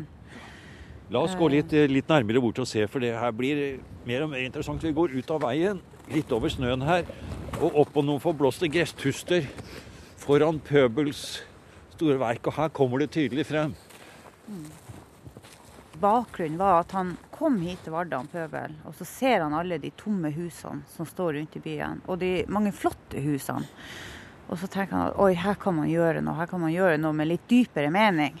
La 1.13 1.21
oss 1.21 1.35
gå 1.37 1.47
litt, 1.53 1.73
eh, 1.77 1.87
litt, 1.87 2.09
nærmere 2.09 2.41
bort 2.43 2.59
og 2.63 2.67
se, 2.67 2.83
for 2.91 3.03
det 3.03 3.13
her 3.15 3.33
blir 3.35 3.79
mer 4.09 4.25
og 4.25 4.33
mer 4.33 4.43
interessant. 4.43 4.83
Vi 4.83 4.95
går 4.95 5.15
ut 5.15 5.31
av 5.31 5.43
veien, 5.45 5.81
litt 6.11 6.31
over 6.35 6.51
snøen 6.51 6.83
her, 6.85 7.05
og 7.61 7.81
opp 7.85 7.93
på 7.95 8.03
noen 8.03 8.23
forblåste 8.23 8.69
gresstuster 8.71 9.47
foran 10.19 10.59
Pøbels 10.59 11.43
store 11.95 12.19
verk. 12.19 12.49
Og 12.49 12.59
her 12.59 12.73
kommer 12.75 13.03
det 13.03 13.13
tydelig 13.15 13.47
frem. 13.47 13.77
Bakgrunnen 15.99 16.57
var 16.57 16.79
at 16.79 16.91
han 16.91 17.13
kom 17.31 17.59
hit 17.63 17.83
til 17.85 17.95
Vardø, 17.95 18.19
Pøbel, 18.31 18.75
og 18.85 18.95
så 18.97 19.07
ser 19.07 19.43
han 19.43 19.55
alle 19.55 19.77
de 19.81 19.91
tomme 19.97 20.31
husene 20.35 20.83
som 20.91 21.07
står 21.07 21.37
rundt 21.39 21.55
i 21.55 21.63
byen, 21.63 22.01
og 22.05 22.19
de 22.23 22.33
mange 22.51 22.73
flotte 22.75 23.21
husene. 23.23 23.67
Og 24.45 24.59
så 24.61 24.69
tenker 24.69 24.95
han 24.95 25.07
at 25.09 25.19
oi, 25.21 25.33
her 25.39 25.57
kan 25.57 25.77
man 25.79 25.89
gjøre 25.89 26.21
noe, 26.21 26.37
her 26.37 26.49
kan 26.51 26.61
man 26.61 26.73
gjøre 26.73 26.99
noe 27.01 27.15
med 27.17 27.31
litt 27.31 27.47
dypere 27.49 27.89
mening. 27.93 28.37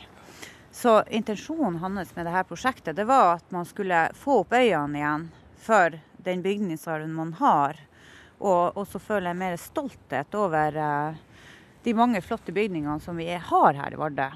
Så 0.75 0.99
intensjonen 1.07 1.79
hans 1.81 2.11
med 2.15 2.27
dette 2.27 2.43
prosjektet 2.49 2.97
det 2.97 3.07
var 3.09 3.37
at 3.37 3.51
man 3.55 3.65
skulle 3.65 4.09
få 4.13 4.41
opp 4.43 4.53
øynene 4.53 4.99
igjen 4.99 5.29
for 5.65 5.95
den 6.25 6.43
bygningsarven 6.45 7.13
man 7.15 7.31
har, 7.39 7.79
og 8.37 8.77
også 8.77 8.99
føle 8.99 9.31
mer 9.37 9.55
stolthet 9.61 10.35
over 10.35 10.75
uh, 10.75 11.15
de 11.85 11.93
mange 11.95 12.21
flotte 12.21 12.53
bygningene 12.53 12.99
som 12.99 13.17
vi 13.17 13.31
har 13.31 13.79
her 13.79 13.95
i 13.95 13.99
Vardø. 14.01 14.27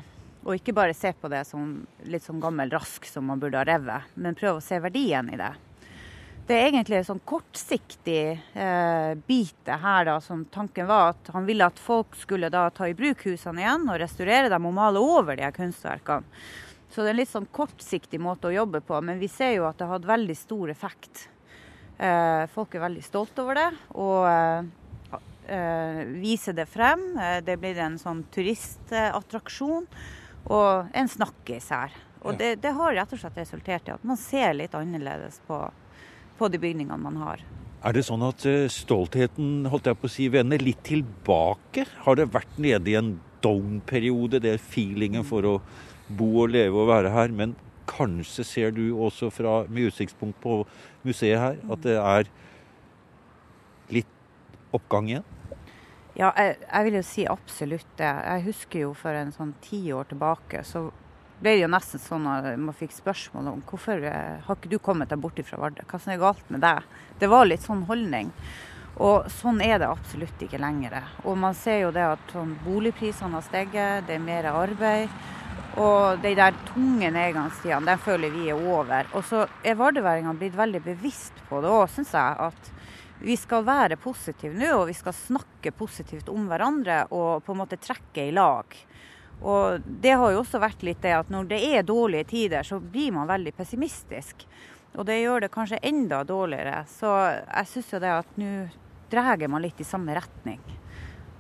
Og 0.46 0.56
ikke 0.56 0.76
bare 0.76 0.96
se 0.96 1.12
på 1.14 1.30
det 1.32 1.44
som 1.48 1.82
litt 2.08 2.24
sånn 2.24 2.40
gammel 2.40 2.72
rask 2.72 3.06
som 3.10 3.28
man 3.28 3.42
burde 3.42 3.60
ha 3.60 3.66
revet, 3.68 4.14
men 4.16 4.38
prøve 4.40 4.62
å 4.62 4.64
se 4.64 4.80
verdien 4.80 5.34
i 5.34 5.40
det. 5.40 5.52
Det 6.50 6.56
er 6.58 6.72
egentlig 6.72 6.98
en 6.98 7.06
sånn 7.06 7.20
kortsiktig 7.30 8.24
eh, 8.58 9.12
bit 9.28 9.70
her, 9.70 10.08
da, 10.08 10.16
som 10.24 10.48
tanken 10.50 10.88
var 10.90 11.12
at 11.12 11.30
han 11.36 11.46
ville 11.46 11.68
at 11.68 11.78
folk 11.78 12.16
skulle 12.18 12.50
da 12.50 12.64
ta 12.74 12.88
i 12.90 12.96
bruk 12.98 13.22
husene 13.28 13.62
igjen 13.62 13.86
og 13.86 14.00
restaurere 14.02 14.50
dem 14.50 14.66
og 14.66 14.74
male 14.80 15.04
over 15.04 15.38
de 15.38 15.46
her 15.46 15.54
kunstverkene. 15.54 16.26
Så 16.90 17.04
det 17.04 17.12
er 17.12 17.14
en 17.14 17.20
litt 17.20 17.30
sånn 17.30 17.46
kortsiktig 17.54 18.18
måte 18.18 18.50
å 18.50 18.56
jobbe 18.56 18.82
på, 18.82 18.98
men 19.06 19.22
vi 19.22 19.30
ser 19.30 19.54
jo 19.60 19.68
at 19.70 19.78
det 19.78 19.86
har 19.86 20.00
hatt 20.00 20.10
veldig 20.10 20.38
stor 20.40 20.72
effekt. 20.74 21.28
Eh, 22.02 22.48
folk 22.50 22.74
er 22.74 22.86
veldig 22.88 23.04
stolt 23.06 23.44
over 23.44 23.60
det. 23.60 23.70
og 23.94 24.26
eh, 24.32 25.20
eh 25.54 26.02
viser 26.18 26.58
det 26.58 26.66
frem. 26.66 27.12
Eh, 27.14 27.44
det 27.46 27.60
blir 27.62 27.78
en 27.78 28.00
sånn 28.02 28.24
turistattraksjon 28.34 29.86
og 30.46 30.90
en 30.96 31.10
snakkis 31.10 31.70
her. 31.74 31.96
Og 32.22 32.36
det, 32.40 32.58
det, 32.64 32.74
har 32.76 32.96
rett 32.98 33.14
og 33.16 33.22
slett 33.22 33.38
resultert 33.40 33.88
i 33.88 33.94
at 33.96 34.04
man 34.08 34.20
ser 34.20 34.52
litt 34.58 34.76
annerledes 34.76 35.40
på, 35.48 35.62
på 36.40 36.50
de 36.52 36.60
bygningene 36.60 37.00
man 37.00 37.20
har. 37.22 37.44
Er 37.80 37.96
det 37.96 38.04
sånn 38.10 38.26
at 38.28 38.44
eh, 38.50 38.68
stoltheten 38.72 39.70
holdt 39.72 39.88
jeg 39.88 40.00
på 40.02 40.10
å 40.10 40.12
si, 40.12 40.28
vender 40.32 40.60
litt 40.60 40.82
tilbake? 40.88 41.86
Har 42.04 42.20
det 42.20 42.28
vært 42.34 42.60
nede 42.60 42.92
i 42.92 42.98
en 43.00 43.14
down-periode, 43.44 44.42
det 44.44 44.58
er 44.58 44.60
feelingen 44.60 45.24
for 45.28 45.48
å 45.48 45.56
bo 46.12 46.28
og 46.44 46.52
leve 46.52 46.76
og 46.76 46.92
være 46.92 47.14
her? 47.16 47.32
Men 47.32 47.56
kanskje 47.90 48.44
ser 48.44 48.76
du 48.76 48.84
også 49.00 49.32
fra 49.32 49.62
med 49.72 49.94
utsiktspunkt 49.94 50.42
på 50.44 50.62
museet 51.08 51.40
her, 51.40 51.60
at 51.72 51.86
det 51.88 51.96
er 52.04 52.32
litt 53.96 54.16
oppgang 54.76 55.08
igjen? 55.14 55.28
Ja, 56.18 56.32
jeg, 56.36 56.58
jeg 56.64 56.88
vil 56.88 56.98
jo 56.98 57.04
si 57.06 57.28
absolutt 57.30 57.92
det. 58.00 58.10
Jeg 58.10 58.46
husker 58.48 58.86
jo 58.88 58.96
for 58.98 59.16
en 59.16 59.32
sånn 59.36 59.54
ti 59.64 59.84
år 59.94 60.10
tilbake, 60.10 60.64
så 60.68 60.88
ble 61.40 61.54
det 61.56 61.62
jo 61.64 61.70
nesten 61.72 62.02
sånn 62.04 62.26
at 62.28 62.50
man 62.60 62.76
fikk 62.76 62.92
spørsmål 62.98 63.54
om 63.54 63.62
hvorfor 63.70 64.02
eh, 64.04 64.42
har 64.44 64.58
ikke 64.58 64.72
du 64.74 64.80
kommet 64.84 65.12
deg 65.12 65.22
bort 65.24 65.40
fra 65.48 65.60
Vardø? 65.62 65.86
Hva 65.88 66.00
som 66.02 66.14
er 66.14 66.20
galt 66.20 66.52
med 66.52 66.64
deg? 66.66 66.90
Det 67.22 67.30
var 67.32 67.48
litt 67.48 67.64
sånn 67.64 67.86
holdning. 67.88 68.34
Og 69.00 69.30
sånn 69.32 69.62
er 69.64 69.78
det 69.80 69.88
absolutt 69.88 70.42
ikke 70.44 70.60
lenger. 70.60 70.98
Og 71.24 71.38
man 71.40 71.56
ser 71.56 71.86
jo 71.86 71.92
det 71.96 72.04
at 72.04 72.34
sånn, 72.34 72.58
boligprisene 72.66 73.38
har 73.38 73.46
steget, 73.46 74.08
det 74.10 74.18
er 74.18 74.26
mer 74.26 74.50
arbeid. 74.52 75.14
Og 75.80 76.20
de 76.20 76.34
der 76.36 76.58
tunge 76.68 77.08
nedgangstidene, 77.16 77.88
den 77.88 78.02
føler 78.04 78.34
vi 78.34 78.50
er 78.52 78.60
over. 78.60 79.08
Og 79.16 79.24
så 79.30 79.46
er 79.64 79.80
vardøværingene 79.80 80.36
blitt 80.42 80.58
veldig 80.58 80.82
bevisst 80.84 81.40
på 81.48 81.62
det 81.64 81.72
òg, 81.72 81.86
syns 81.94 82.12
jeg. 82.18 82.50
At 82.50 82.72
vi 83.22 83.36
skal 83.38 83.66
være 83.68 84.00
positive 84.00 84.56
nå, 84.56 84.72
og 84.82 84.88
vi 84.90 84.96
skal 84.98 85.16
snakke 85.16 85.74
positivt 85.76 86.30
om 86.32 86.48
hverandre 86.50 87.04
og 87.12 87.44
på 87.44 87.54
en 87.54 87.62
måte 87.62 87.80
trekke 87.82 88.30
i 88.30 88.36
lag. 88.36 88.76
Og 89.40 89.80
det 89.84 90.16
har 90.20 90.34
jo 90.34 90.42
også 90.42 90.60
vært 90.60 90.84
litt 90.84 91.02
det 91.04 91.16
at 91.16 91.32
når 91.32 91.48
det 91.52 91.60
er 91.70 91.88
dårlige 91.88 92.28
tider, 92.32 92.68
så 92.68 92.80
blir 92.80 93.14
man 93.16 93.30
veldig 93.30 93.54
pessimistisk. 93.56 94.44
Og 94.98 95.06
det 95.08 95.22
gjør 95.22 95.46
det 95.46 95.54
kanskje 95.54 95.80
enda 95.86 96.24
dårligere. 96.28 96.84
Så 96.92 97.12
jeg 97.46 97.72
syns 97.72 97.94
jo 97.94 98.04
det 98.04 98.14
at 98.20 98.38
nå 98.40 98.52
drar 99.10 99.48
man 99.48 99.64
litt 99.64 99.80
i 99.80 99.88
samme 99.88 100.16
retning. 100.18 100.62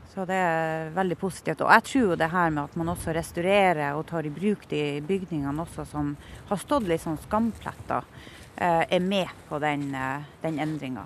Så 0.09 0.25
det 0.25 0.35
er 0.35 0.89
veldig 0.95 1.17
positivt. 1.21 1.61
Og 1.61 1.71
jeg 1.75 1.85
tror 1.85 2.05
jo 2.07 2.19
det 2.19 2.31
her 2.31 2.53
med 2.53 2.63
at 2.63 2.77
man 2.79 2.91
også 2.95 3.13
restaurerer 3.15 3.97
og 3.97 4.07
tar 4.09 4.25
i 4.25 4.33
bruk 4.33 4.65
de 4.71 4.83
bygningene 5.05 5.65
også 5.65 5.85
som 5.91 6.15
har 6.49 6.61
stått 6.61 6.87
litt 6.89 7.03
sånn 7.03 7.19
skampletter, 7.27 8.07
eh, 8.55 8.85
er 8.89 9.03
med 9.05 9.29
på 9.49 9.59
den, 9.61 9.93
eh, 9.93 10.25
den 10.41 10.59
endringa. 10.59 11.05